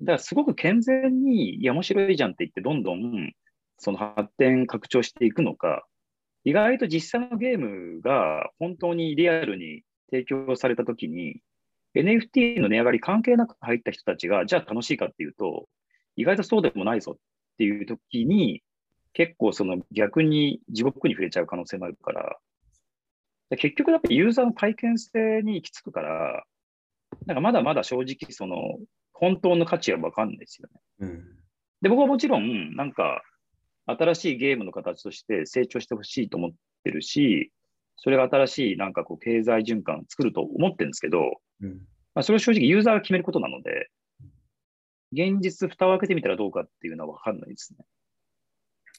[0.00, 3.32] だからすごく健全に、いや、面白いじゃんって言って、どんどん
[3.78, 5.86] その発展、拡張していくのか、
[6.44, 11.40] 意外と実際のゲームが本当にリアルに提供されたときに、
[11.94, 15.68] NFT の値上がり関係なく入った人たちが、じゃあ楽しいかっていうと、
[16.16, 17.18] 意外とそうでもないぞっ
[17.58, 18.62] ていうときに、
[19.12, 22.38] 結構その逆に地獄に触れちゃう可能性もあるから、
[23.50, 26.44] で結局やっぱりユーザーの体験性に行き着くから、
[27.26, 28.56] なんかまだまだ正直その
[29.12, 30.80] 本当の価値は分かんないですよね。
[31.00, 31.44] うん
[31.84, 33.22] で、僕はもちろん、なんか、
[33.84, 36.50] 新しいゲームの形として成長してほしいと思っ
[36.82, 37.52] てるし、
[37.96, 41.72] それが新しい、なんかこう、経済循環を作ると思ってるんですけど、うん
[42.14, 43.90] まあ、それを正直ユーザーが決めることなので、
[45.12, 47.84] 現実、蓋を開けてみたらどうかっていうのは分かんないですね。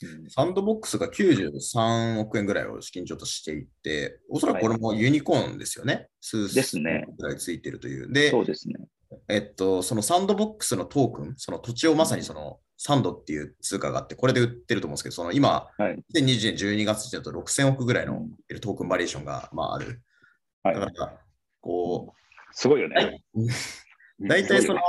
[0.06, 6.08] うんサンドボックスが93億円ぐらいを資金調としていて、おそらくこれもユニコーンですよね。
[6.22, 8.12] 数ですねぐらいついてるという。
[8.12, 8.76] で、そうですね。
[9.28, 16.04] えっと、そのサンドボックスのトークン、その土地をまさにそのサンドっていう通貨があって、これで売ってると思うんですけど、その今、はい。
[16.16, 18.28] 2020年12月時点だと6000億ぐらいの
[18.62, 20.02] トークンバリエーションが、まあ、ある。
[20.64, 20.94] だかはい。
[20.96, 21.20] ら、
[21.62, 22.14] こ
[22.52, 23.22] すごいよね。
[24.20, 24.80] 大体その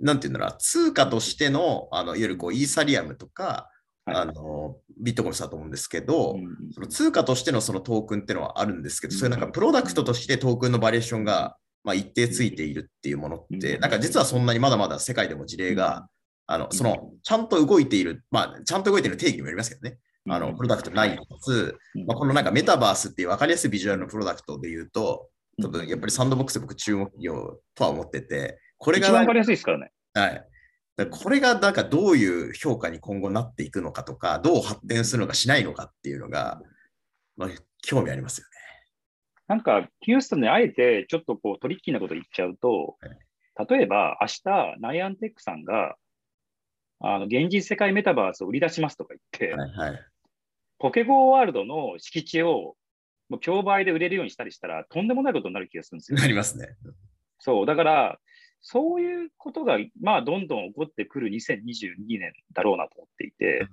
[0.00, 3.77] なんていうんだろう、通貨としての、あのいわゆるこうイーサリアムとか、はい
[4.14, 16.08] あのビットコインだと思うんですけど、うんその通貨としてのそのトークンっていうのはあるんですけど、うんそういうなんかプロダクトとしてトークンのバリエーションが、まあ、一定ついているっていうものって、うんなんか実はそんなにまだまだ世界でも事例が、
[16.46, 19.98] あのそのちゃんと動いている、まあ、ちゃんと動いている定義にもよりますけどね、
[20.28, 25.28] あのプロダクトないかつ、うんまあ、このなんかメタバースっていう分かりやすいビジュアルのプロダクトで言うと、
[25.62, 29.90] 多分やっぱりサンドボックスで僕注目企業とは思ってて、これが一番わかりやすいですからね。
[30.14, 30.48] はい。
[30.98, 36.60] だからこれがなんかどういう評価に今後なっていくのかとか、どう発展するのかしないのかっていうのが、
[37.36, 37.48] まあ、
[37.82, 38.50] 興味ありますよね。
[39.46, 42.96] なんか、ヒューストンであえてちょっとこうトリッキーなこと言っちゃうと、
[43.70, 45.94] 例えば明日、ナイアンテックさんが、
[46.98, 50.00] あの現実世界メタバースを売り出しますとか言って、はいはい。
[50.80, 52.74] ポケゴーワールドの敷地を
[53.28, 56.18] もう競売で売れるようにしたりしたら、とんでもないことになる気がするんですよ。
[56.18, 56.76] なりますね。
[57.38, 58.18] そう、だから、
[58.60, 63.66] そういうことが、まあ、どんどん起こってくる2022年だろうなと思っていて、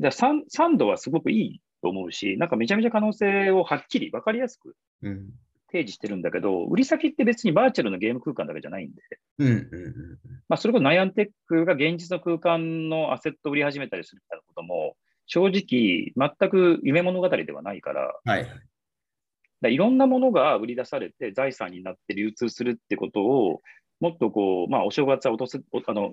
[0.00, 5.30] だから 3, 3度はすごくいいと思うし、なんかめちゃめちゃ可能性をはっきり分かりやすくうん。
[5.74, 9.02] 提示してるんだけど、売り先って別にバーチャルのゲーム空間だけじゃないんで、
[9.38, 10.18] うんうんうん
[10.48, 14.94] まあ、それこそナイアンテックが現実の空間のアセットを売り始めたりするみたいなことも、
[15.26, 18.46] 正直、全く夢物語ではないから、はい
[19.64, 19.76] はい。
[19.78, 23.62] ろんなものが売り出されて財産になって流通するってことを、
[24.00, 26.12] もっとこう、まあ、お正月は落とす、おあの、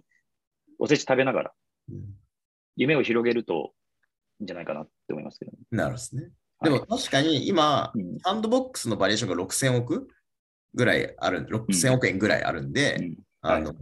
[0.79, 1.51] おせち食べながら、
[1.91, 2.01] うん。
[2.77, 3.73] 夢を広げると
[4.39, 5.57] いいんじゃないかなって思いますけどね。
[5.69, 6.29] なるほどですね。
[6.59, 6.71] はい。
[6.71, 8.19] でも確かに今、うん。
[8.19, 10.07] サンドボックスのバリエーションが6000億
[10.73, 13.17] ぐらいある、6000億円ぐらいあるんで、うん。
[13.43, 13.73] あの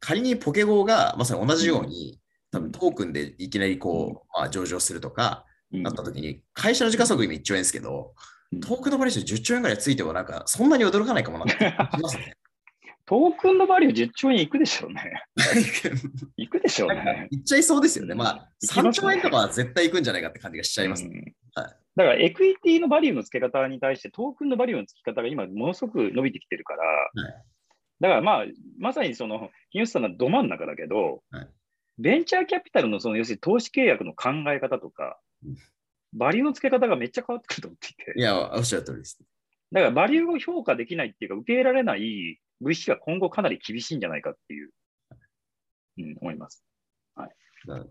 [0.00, 2.18] 仮にポケゴーがまさに同じように、
[2.50, 5.82] 多分トークンでいきなりこう、まあ、上場するとかうん。
[5.84, 11.56] なった時に、会社の時価総額今1兆円ですけど、うんトークンのバリエーション10兆円ぐらいついてもなんかそんなに驚かないかもなって
[11.96, 12.36] 気ますね。
[13.06, 15.22] トークンのバリュー10兆円いくでしょうね。
[16.38, 17.28] いくでしょうね。
[17.30, 18.14] いっちゃいそうですよね。
[18.14, 21.04] まあ、3いきますね兆円とかは絶対いくんじゃないかって感じがしちゃいます。
[21.04, 26.82] うんはいだから、エクイティのバリューの付け方に対して、トークンのバリューの付け方が今、ものすごく伸びてきてるから、
[28.00, 28.44] だからまあ、
[28.78, 31.48] まさにその、ヒューストンのど真ん中だけど、はい
[31.96, 35.56] ベンチャーキャピタルのその、要するに投資契約の考え方とかうん、
[36.14, 39.18] バリューの付け方がめっちゃ変わってくると思っていて、いや、おっしゃる通りです。
[39.72, 44.70] だからバリューを評価できないっていうか、受け入れられない VC が今後かなり厳しいんじゃないかっていう、
[45.98, 46.64] うん、思います。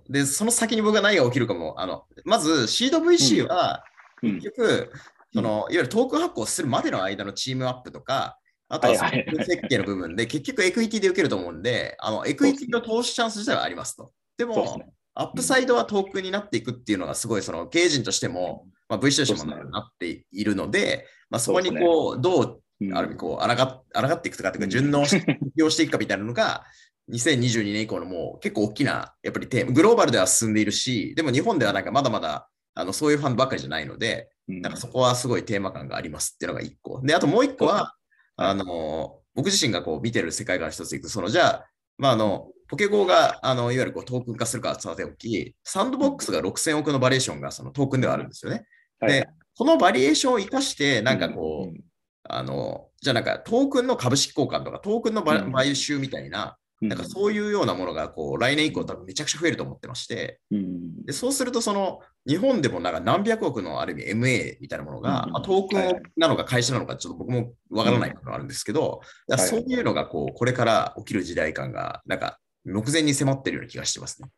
[0.08, 3.84] で、その先に僕が何が起きるかも、あのまず、シード VC は、
[4.22, 4.92] うん結局、
[5.34, 8.38] そのいわゆるトークン発行するまでの間のチームアップとか、
[8.70, 14.14] あとは設計の部分で、結局エクイティで受けると思うんで、あのエクイティの投資チャンス自体はありますと。
[14.38, 14.94] でも、ですね。
[15.16, 22.98] アップサイドはトークンになっていくっていうのがすごいその経営陣としても、まあ、VC としてもなっているので、まあ、そこにこう、どううん。
[22.98, 26.66] ある意味こう抗っ抗っていくとかっていうか 順応していくかみたいなのが
[27.12, 29.74] 2022年以降のもう結構大きなやっぱりテーマ。
[29.74, 34.62] グローバルでは進んでいるしでも日本ではなんかまだまだあのそういうファンばっかりじゃないのでうん。
[34.62, 37.02] なんかそこはすごいテーマ感がありますっていうのが一個。
[37.02, 37.96] であともう一個は
[38.36, 41.10] あの僕自身がこう見てる世界観の一ついく。
[41.10, 41.66] そのじゃあ
[41.98, 48.66] まああのポケゴーがあのいわゆるこうトークン化するかはさておきサンドボックスが6000億のバリエーションがそのトークンではあるんですよね。
[49.00, 49.12] はい。
[49.12, 51.84] でこのバリエーションを生かしてなんかこう、うん
[52.24, 56.90] あの、じゃあなんかトークンの株式交換とか、トークンの買収みたいな、うん。
[56.90, 69.00] なんかそういうようなものがこう来年以降多分めちゃくちゃ増えると思ってまして、うんでそうするとその日本でもなんか何百億のある意味 MA みたいなものが、うんまあ、トークンなのか会社なのかちょっと僕もわからないことがあるんですけど、
[69.38, 74.30] そういうのがこうこれから起きる時代感がなんか目前に迫ってるような気がしてますね。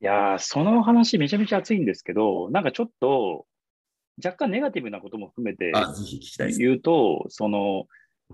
[0.00, 3.46] いやー、その話めちゃめちゃ熱いんですけど、なんかちょっと、
[4.22, 5.72] 若干ネガティブなことも含めて。
[6.58, 7.86] 言うと、その、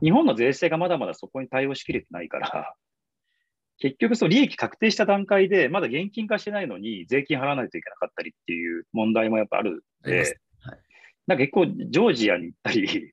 [0.03, 2.75] 日本の税制がまだまだそこに対応しきれてないから、
[3.79, 10.35] 結局、そう利益確定した段階で、まだ現金化してないのに、税金払わないといけなかったりっていう問題もやっぱあるんで、はい
[11.27, 13.13] なんか結構、ジョージアに行ったり、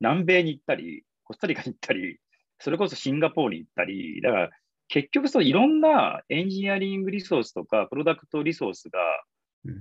[0.00, 2.18] 南米に行ったり、コスタリカに行ったり、
[2.58, 4.50] それこそシンガポールに行ったり、だから
[4.88, 8.98] 結局そういろんなエンジニアリングリソースとか、プロダクトリソースが、
[9.64, 9.74] うん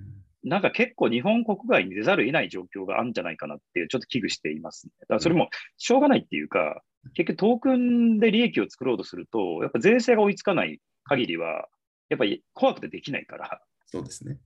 [0.43, 4.93] なんか結構日本国外に出ざるを得ない状況があるんじゃないかなっていう、ちょっと危惧していますね。
[5.01, 6.81] だからそれもしょうがないっていうか、
[7.15, 11.67] 結局トークンで利益を作ろうとすると、やっぱ税制が追いつかない限りは、
[12.09, 14.37] やっぱり怖くてできないから、そうですね。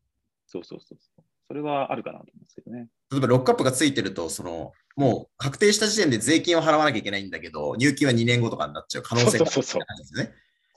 [0.47, 1.24] そうそうそうそう。
[1.47, 2.88] それはあるかなと思うんですけどね。
[3.12, 10.34] 例えばロックアップがついてると、そのもう確定した時点で税金を払わなきゃいけないんだけど、入金は2年後とかになっちゃう可能性があるそうそうそうんですね。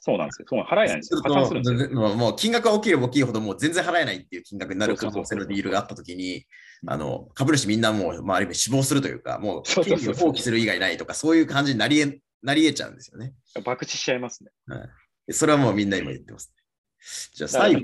[0.07, 0.47] そうなんですよ。
[0.51, 1.23] そう払えないんですよ。
[1.23, 2.15] 破産するんですよ。
[2.15, 6.45] もう金額が大きいよ大きいほどもう全然払えないっていう金額になる可能性のディールがあったときに、
[6.87, 13.33] あの株主みんなもう、まあ、ある意味死亡するというか、もう権利を放棄する以外ないとか、そういう感じになりえなり得ちゃうんですよね。
[13.65, 14.51] 爆死しちゃいますね。
[15.31, 16.53] それはもうみんな今言ってます、
[17.33, 17.81] じゃあ最後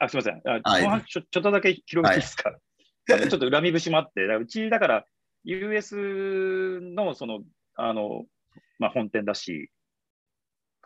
[0.00, 0.42] あ、すみません。
[0.64, 2.50] あちょちょっとだけ広げていいですか？
[2.50, 5.04] あの ちょっと恨み節もあって、だからうち、だから、
[5.44, 7.40] US のその、
[7.76, 8.24] あの、
[8.80, 9.70] まあ、本店だし、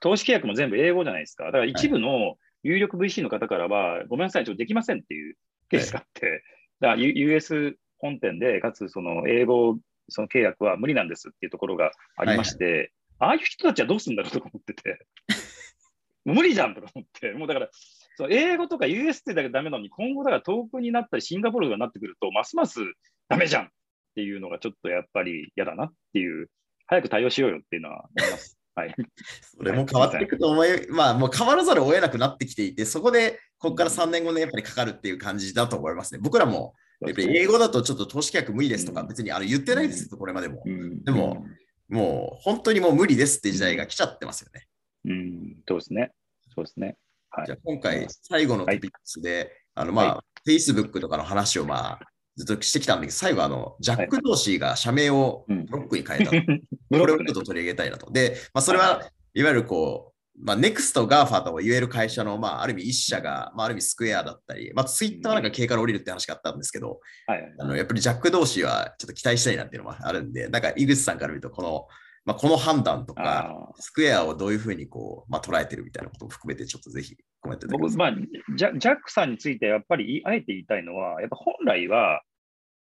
[0.00, 1.44] 投資契約も全部英語じゃないですか。
[1.44, 5.36] だから一部の有力 VC の方からは、ごめんなさい、ちょっとできませんっていう
[5.68, 6.42] ケースがあって、
[6.80, 9.78] だから US 本店で、かつその英語
[10.10, 15.06] その契約は無理なんですっていうところがありまして、ああいう人たちはどうするんだろうとか思ってて、
[16.24, 17.70] 無理じゃんとか思って、もうだから、
[18.16, 22.80] その英語とか UST だけダメなのに、今後だから遠くになったり、シンガポールがなってくると、ますます
[23.28, 23.68] ダメじゃんっ
[24.14, 26.50] ていうのがちょっとやっぱり嫌だなっていう、
[26.86, 28.59] 早く対応しようよっていうのは思います。
[28.80, 28.94] はい。
[29.56, 36.20] それも変わっていくと思い、まあもう変わらざるを得なくなってきていて、そこでここから3年後ね、やっぱりかかるっていう感じだと思いますね。
[36.22, 40.62] 僕らも、やっぱり英語だとちょっと投資契約無理ですとか、うん別にあの言ってないですよ、これまでも。
[40.64, 41.46] うんでも、
[41.88, 44.66] もう本当にもう無理ですって時代が来ちゃってますよね。
[45.04, 46.12] うん、そうですね。
[46.54, 46.96] そうですね。
[47.32, 52.00] はいじゃあ今回最後のトピックスで、あのまあ、は Facebook とかの話をまあ、
[52.36, 55.66] ずっとしてきたんだけど、最後あの、ジャック・ドーシーが社名をうん。
[55.66, 56.30] ブロックに変えた。
[56.98, 58.10] これをちょっと取り上げたいなと。
[58.10, 59.02] で、まあ、それは、
[59.34, 60.10] いわゆるこう、
[60.42, 67.54] まあ、NEXT、GAFA と言える会社の、まあ、ある意味一社が、まあ、ある意味スクエアだったり、まあ、Twitter はなんか経から降りるって話があったんですけど、はいはい。
[67.58, 71.86] あのやっぱりジャック同士はちょっと期待したいなっていうのもあるんで、なんか井口さんから見ると、この、
[72.30, 77.96] まあ、この判断とか、スクエアをどういうふうにこう、まあ、捉えてるみたいなことも含めて、ちょっとぜひコメントいただきます。
[77.96, 82.22] 僕、まあ、ジャジャックさんについてやっぱりあえて言いたいのは、やっぱ本来は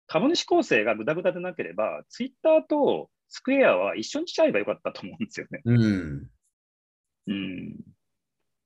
[0.07, 5.61] 株主構成がぐだぐだでなければ、ツイッターとスクエアは一緒にしちゃえばよかったと思うんですよね。
[5.63, 6.29] うん。
[7.27, 7.75] うん。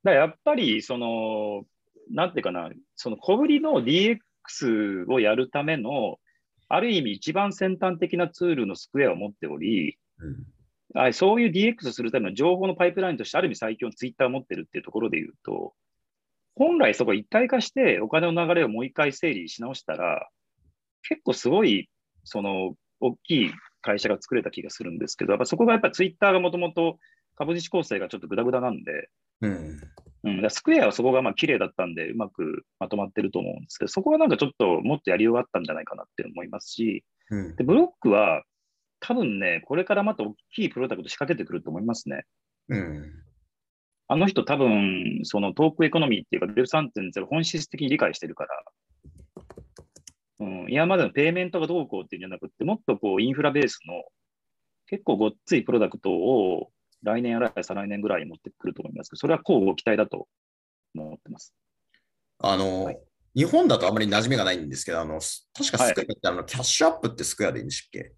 [0.05, 1.65] だやっぱり、その、
[2.09, 6.19] なんていうかな、その小売りの DX をやるための、
[6.69, 10.45] ある意味一番先端的なツールのスクエアを持っており、うん
[10.93, 15.73] はい、そういう DX するための情報のパイプラインとしてある意味最強のツイッターを持ってるっていうところで言うと、
[16.55, 20.27] 本来そこ一体化してお金の流れをもう一回整理し直したら、
[21.03, 21.89] 結構すごい、
[22.23, 26.97] その、大きい会社が作れた気がするんですけど、やっぱそこがやっぱツイッターがもともと
[27.37, 29.09] 株主構成がちょっとグダグダなんで、
[29.41, 29.81] うん。
[30.23, 38.43] うん、だスクエアはそこがまあ綺麗だったんで、うまくまとまってると思うんですけど、そこはなんかちょっともっとやりようがあったんじゃないかなって思いますし、うんでブロックは
[39.00, 42.24] 多分ね、これからまた大きいプロダクト仕掛けてくると思いますね。
[42.68, 43.12] うん。
[44.08, 48.50] あの人多分、そのトークエコノミーっていうか Web3.0 本質的に理解してるから、
[50.39, 54.04] うん、今までのペイメントがどうこうっていうんじゃなくて、もっとこうインフラベースの
[54.88, 56.72] 結構ごっついプロダクトを
[57.04, 60.28] 来年やら再来年ぐらいに持ってくると思いますけど、それは交互期待だと
[60.95, 61.54] 思ってます。
[62.39, 63.00] あの、はい
[63.36, 65.20] 日本だとあまり馴染みがないんですけど、あの、
[65.54, 68.14] 確かはいスクエアってあの、キャッシュアップってスクエアでいいんでしたっけ？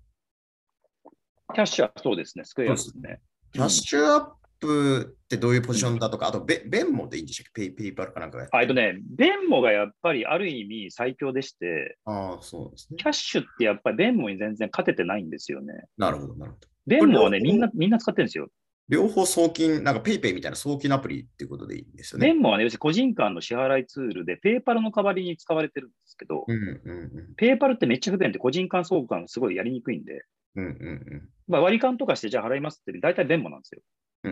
[1.52, 3.20] キャッシュはそうですね、 Square ですね。
[3.54, 7.62] Cash App ってどういうポジションだとか、あとベ、 Venmo でいいんでしたっけ？
[7.62, 12.98] ペイ PayPal かなんかがやってあえっとね、 Venmo がやっぱりある意味最強でして、ああ、そうですね。
[12.98, 15.74] Cash ってやっぱり Venmo に全然勝ててないんですよね。
[15.98, 16.68] なるほど、なるほど。
[16.88, 18.48] Venmo はね、みんな、みんな使ってるんですよ。
[18.90, 22.28] 両方送金、なんか PayPay みたいな送金アプリっていうことでいいんですよね。
[22.28, 30.26] Venmo はね、要するに個人間の支払いツールで、 PayPal の代わりに使われてるんですけど、うんうん PayPal ってめっちゃ不便で、個人間送金すごいやりにくいんで、
[30.56, 30.66] うん。
[30.66, 30.74] うんう
[31.16, 33.82] んまあ、割り勘とかしてじゃあ払いますって、大体ベンモなんですよ。
[34.24, 34.32] うん。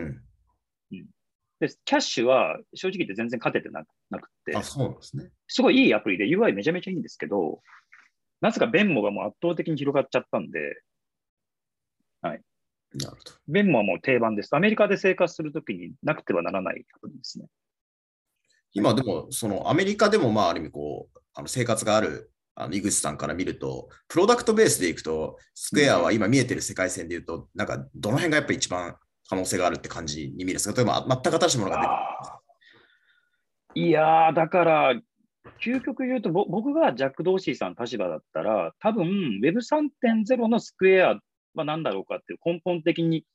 [0.91, 1.05] うん。
[1.59, 5.29] で、キャッシュは正直言って全然勝ててななくってあ、、そうなんですね。
[5.47, 7.61] すごいいいアプリで UI めちゃめちゃいいんですけど、
[8.41, 10.81] なぜかベンモがもう圧倒的に広がっちゃったんで、
[12.95, 13.31] なるほど。
[13.47, 14.55] ベンモはもう定番です。
[14.55, 17.45] アメリカで生活するときになくてはならないアプリですね。
[18.73, 28.97] 今でも、そのアメリカでも、まあ、ある意味こう、あの生活がある、あの井口さんから見ると、プロダクトベースでいくと、スクエアは今見えてる世界線でいうと、なんか、どの辺がやっぱり一番
[29.29, 30.75] 可能性があるって感じに見るんですか？
[30.75, 31.87] 例えば、全く新しいものが出て
[33.75, 35.01] くるいやー、だから、
[35.63, 41.19] 究極言うと、ぼ僕がジャック・ドーシーさんの立場だったら、多分 Web3.0 のスクエア
[41.55, 43.25] は何だろうかっていう根本的に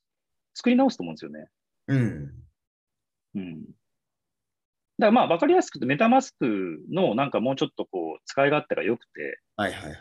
[0.53, 1.47] 作り直すと思うんですよね。
[1.87, 2.31] うん。
[3.35, 3.65] うん。
[4.97, 9.99] だからまあ、わかりやすくメタマスクのなんかもうちょっとこう、使い勝手が良くて、はいはいはい。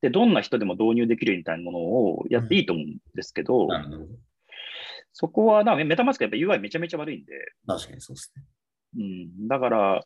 [0.00, 4.06] で、どんな人でも導入できるみたいなものをやっていいと思うんですけど、なるほど。
[5.12, 7.32] そこはな、メタマスクやっぱ UI めちゃめちゃ悪いんで、
[7.66, 8.44] 確かにそうですね。
[8.96, 10.04] うん、だから、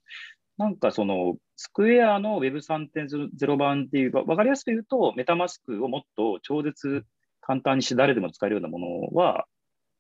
[0.57, 7.05] なんかその、スクエアの Web3.0 版っていうか、わかりやすく言うと、メタマスクをもっと超絶
[7.41, 9.47] 簡単にして誰でも使えるようなものは、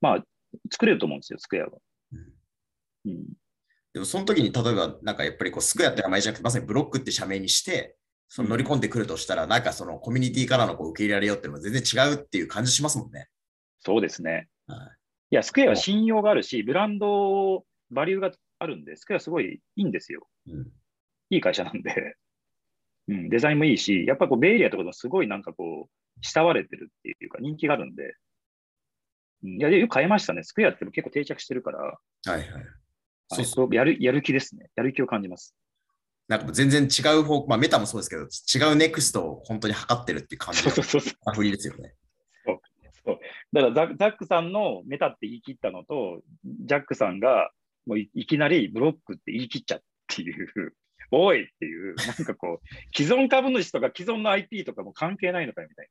[0.00, 0.24] まあ、
[0.70, 1.70] 作れると思うんですよ、スクエアは。
[2.12, 2.32] うん
[3.04, 3.26] うん、
[3.92, 7.96] でもその時に例えばなんかやっぱりこうスクエアって名前じゃなくてまさにブロックって社名にして
[8.28, 13.28] その乗り込んでくるとしたらなんかそのコミュニティからのこう受け入れられようっていうのは全然違うっていう感じしますもんね。
[13.80, 14.48] そうですね。
[14.66, 14.78] はい
[15.32, 20.28] いや、スクエアは信用があるし、ブランドバリューがあるんで、スクエアすごいいいんですよ。
[20.46, 20.68] うん
[21.30, 22.16] いい会社なんで。
[23.08, 28.14] うん、デザインもいいし、やっぱこう、ベイエリアとかでもすごいなんかこう、慕われてるっていうか、人気があるんで。
[29.42, 30.42] うん、いや、よく変えましたね。
[30.42, 32.46] スクエアって結構定着してるから、はいはい。
[33.34, 34.70] そうそうやるやる気ですね。
[34.76, 35.54] やる気を感じます。
[36.28, 41.14] なんかもう全然違う方向、まあメタもそうですけど、違うネクストを本当に測ってるっていう感じそうそうそうそう。
[41.26, 41.94] の振りですよね。
[43.52, 47.50] だからザザックさんのメタって言い切ったのと、ジャックさんが
[47.86, 50.74] もういいきなりブロックって言い切っちゃうっていう、
[51.10, 52.66] おいっていう、なんかこう、
[52.96, 55.88] 既存株主とか既存の IP とかも関係ないのかよみたい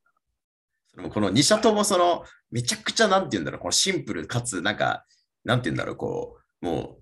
[0.94, 5.06] そのこの2社ともその、めちゃくちゃなんて言うんだろう、このシンプルかつ、なんか、
[5.44, 7.01] なんて言うんだろう、こう、もう、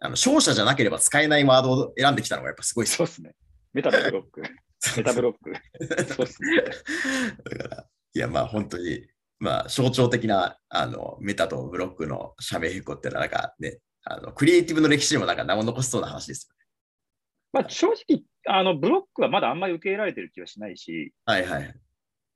[0.00, 2.90] あの勝者じゃなければ使えないワードを選んできたのがやっぱすごいな。
[2.90, 3.34] そうですね。
[3.72, 4.42] メタとブロック。
[4.96, 5.52] メタブロック。
[6.14, 6.62] そうですね。
[7.58, 9.06] だから、いや、まあ本当に、
[9.38, 16.50] まあ象徴的なあのメタとブロックの社名変更っていうのは、なんかね、あのクリエイティブの歴史にもなんか名を残しそうな話です
[17.52, 21.10] まあ正直、あのブロックはまだあんまり受け入れられてる気はしないし、よ。
[21.24, 21.74] はいはい。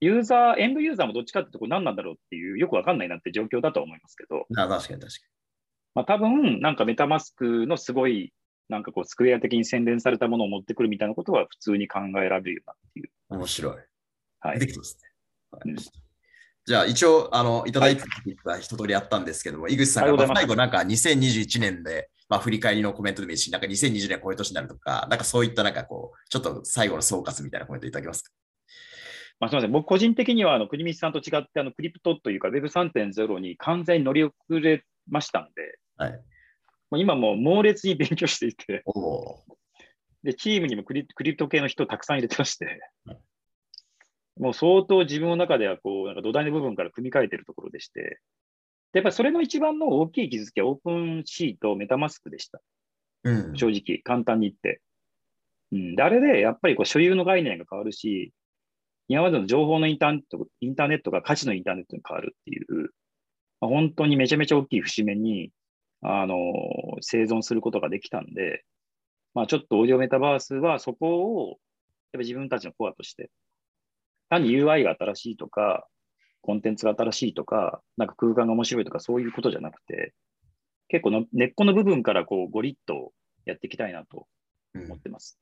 [0.01, 5.19] ユーザー、エンドユーザーもどっちかってとこ何なんだろうっていう、よくわかんないなって状況だとは思いますけど、な確かに確か
[5.99, 8.33] まあ多分、なんかメタマスクのすごい、
[8.69, 13.11] なんかこう、スクエア的に洗練されたものを持ってくるみたいなことは普通に考えられるよなっていう。
[13.31, 13.37] に。
[13.37, 13.77] 面白い。
[14.39, 14.69] はいで。
[14.69, 15.11] きそうですね。
[15.51, 15.99] わかりました
[16.67, 18.05] じゃあ一応、あの、いただいて
[18.45, 28.31] た一通りやったんですけども、井口さんが最後なんか2021年で、まあ振り返りのコメントでもいいし、なんか2020年こういう年になるとか、なんかそういったなんかこう、ちょっと最後の総括みたいなコメントいただけますか？
[29.41, 29.73] まあ、すみません。
[29.73, 36.13] 僕個人的には、あの、国光さんと違って、あの、クリプトというか Web3.0 に完全に乗り遅れましたんで、はい。
[36.91, 38.83] もう今もう猛烈に勉強していて、
[40.23, 43.19] で、チームにもクリクリプト系の人をたくさん入れてましてはい、
[44.39, 48.21] もう相当自分の中ではこう、なんか土台の部分から組み替えてるところでして、
[48.93, 52.61] でやっぱりそれの一番の大きい気づきはオープンシート、メタマスクでした。
[53.25, 53.49] ー。
[53.49, 53.57] うん。
[53.57, 54.81] 正直、簡単に言って。
[55.73, 58.33] うん、であれでやっぱりこう所有の概念が変わるし、
[59.09, 62.91] 今までの情報のインターネットインターネットが価値のインターネットに変わるっていう、
[63.61, 65.51] まあ、本当にめちゃめちゃ大きい節目に、
[66.03, 66.37] あの
[67.01, 68.65] 生存することができたんで、
[69.35, 71.59] まあ、ちょっとオーディオメタバースはそこをやっ
[72.15, 73.31] ぱ自分たちのコアとして、
[74.31, 75.87] 単に UI が新しいとか、
[76.41, 80.15] コンテンツが新しいとか、なんか空間が面白いとかそういうことじゃなくて、
[80.89, 83.13] 結構の根っこの部分からこうゴリッと
[83.45, 84.27] やっていきたいなと
[84.75, 85.39] うん思ってます。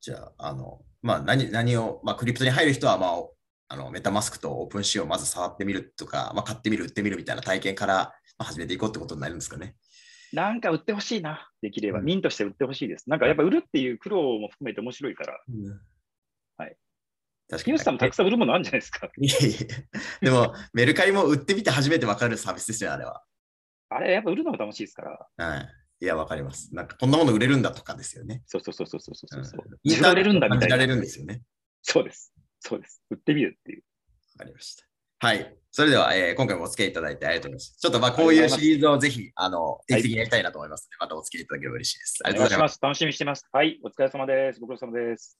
[0.00, 3.22] じゃあ、あの、まあ、何、何を、まあ、クリプトに入る人は、まあ、
[3.68, 9.76] あの、メタマスクとオープンシーをまず触ってみるとか、まあ、買ってみる、売ってみるみたいな体験から、まあ、始めていこうってことになるんですかね。
[10.32, 12.00] なんか売ってほしいな、できれば。
[12.00, 13.08] うんミンとして売ってほしいです。
[13.08, 15.38] なんかやっぱ売るっていう苦労も含めて面白いから、
[16.56, 16.76] はい。
[17.50, 17.78] 確かに。
[17.78, 19.08] さんもたくさん売るものあるんじゃないですか。
[19.16, 19.58] いやいや
[20.20, 23.22] でも、メルカリも売ってみて初めて分かるサービスですよ、あれは。
[23.90, 25.46] あれ、やっぱ売るのが楽しいですから。
[25.46, 25.68] はい。
[26.00, 26.74] いや、わかります。
[26.74, 28.42] なんか、こんなもの売れるんだとかですよね。
[28.46, 29.64] そうそうそうそうそうそうそう。
[29.66, 30.68] うん売れるんだみたいな。
[30.68, 31.42] 感じられるんですよね。
[31.82, 32.32] そうです。
[32.60, 33.02] そうです。
[33.10, 33.82] 売ってみるっていう。
[34.38, 34.84] わかりました。
[35.20, 35.54] はい。
[35.70, 37.78] それでは、えー今回もお付き合いいただいてありがとうございます。
[37.80, 42.20] ちょっとまあ、こういうシリーズをぜひ、あの、定期的にやりたいなと思いますので、またお付き合いいただければ嬉しいです。
[42.24, 42.78] あおりがとうございます。
[42.80, 43.46] 楽しみにしてます。
[43.52, 43.80] はい。
[43.82, 44.60] お疲れ様です。
[44.60, 45.38] ご苦労様です。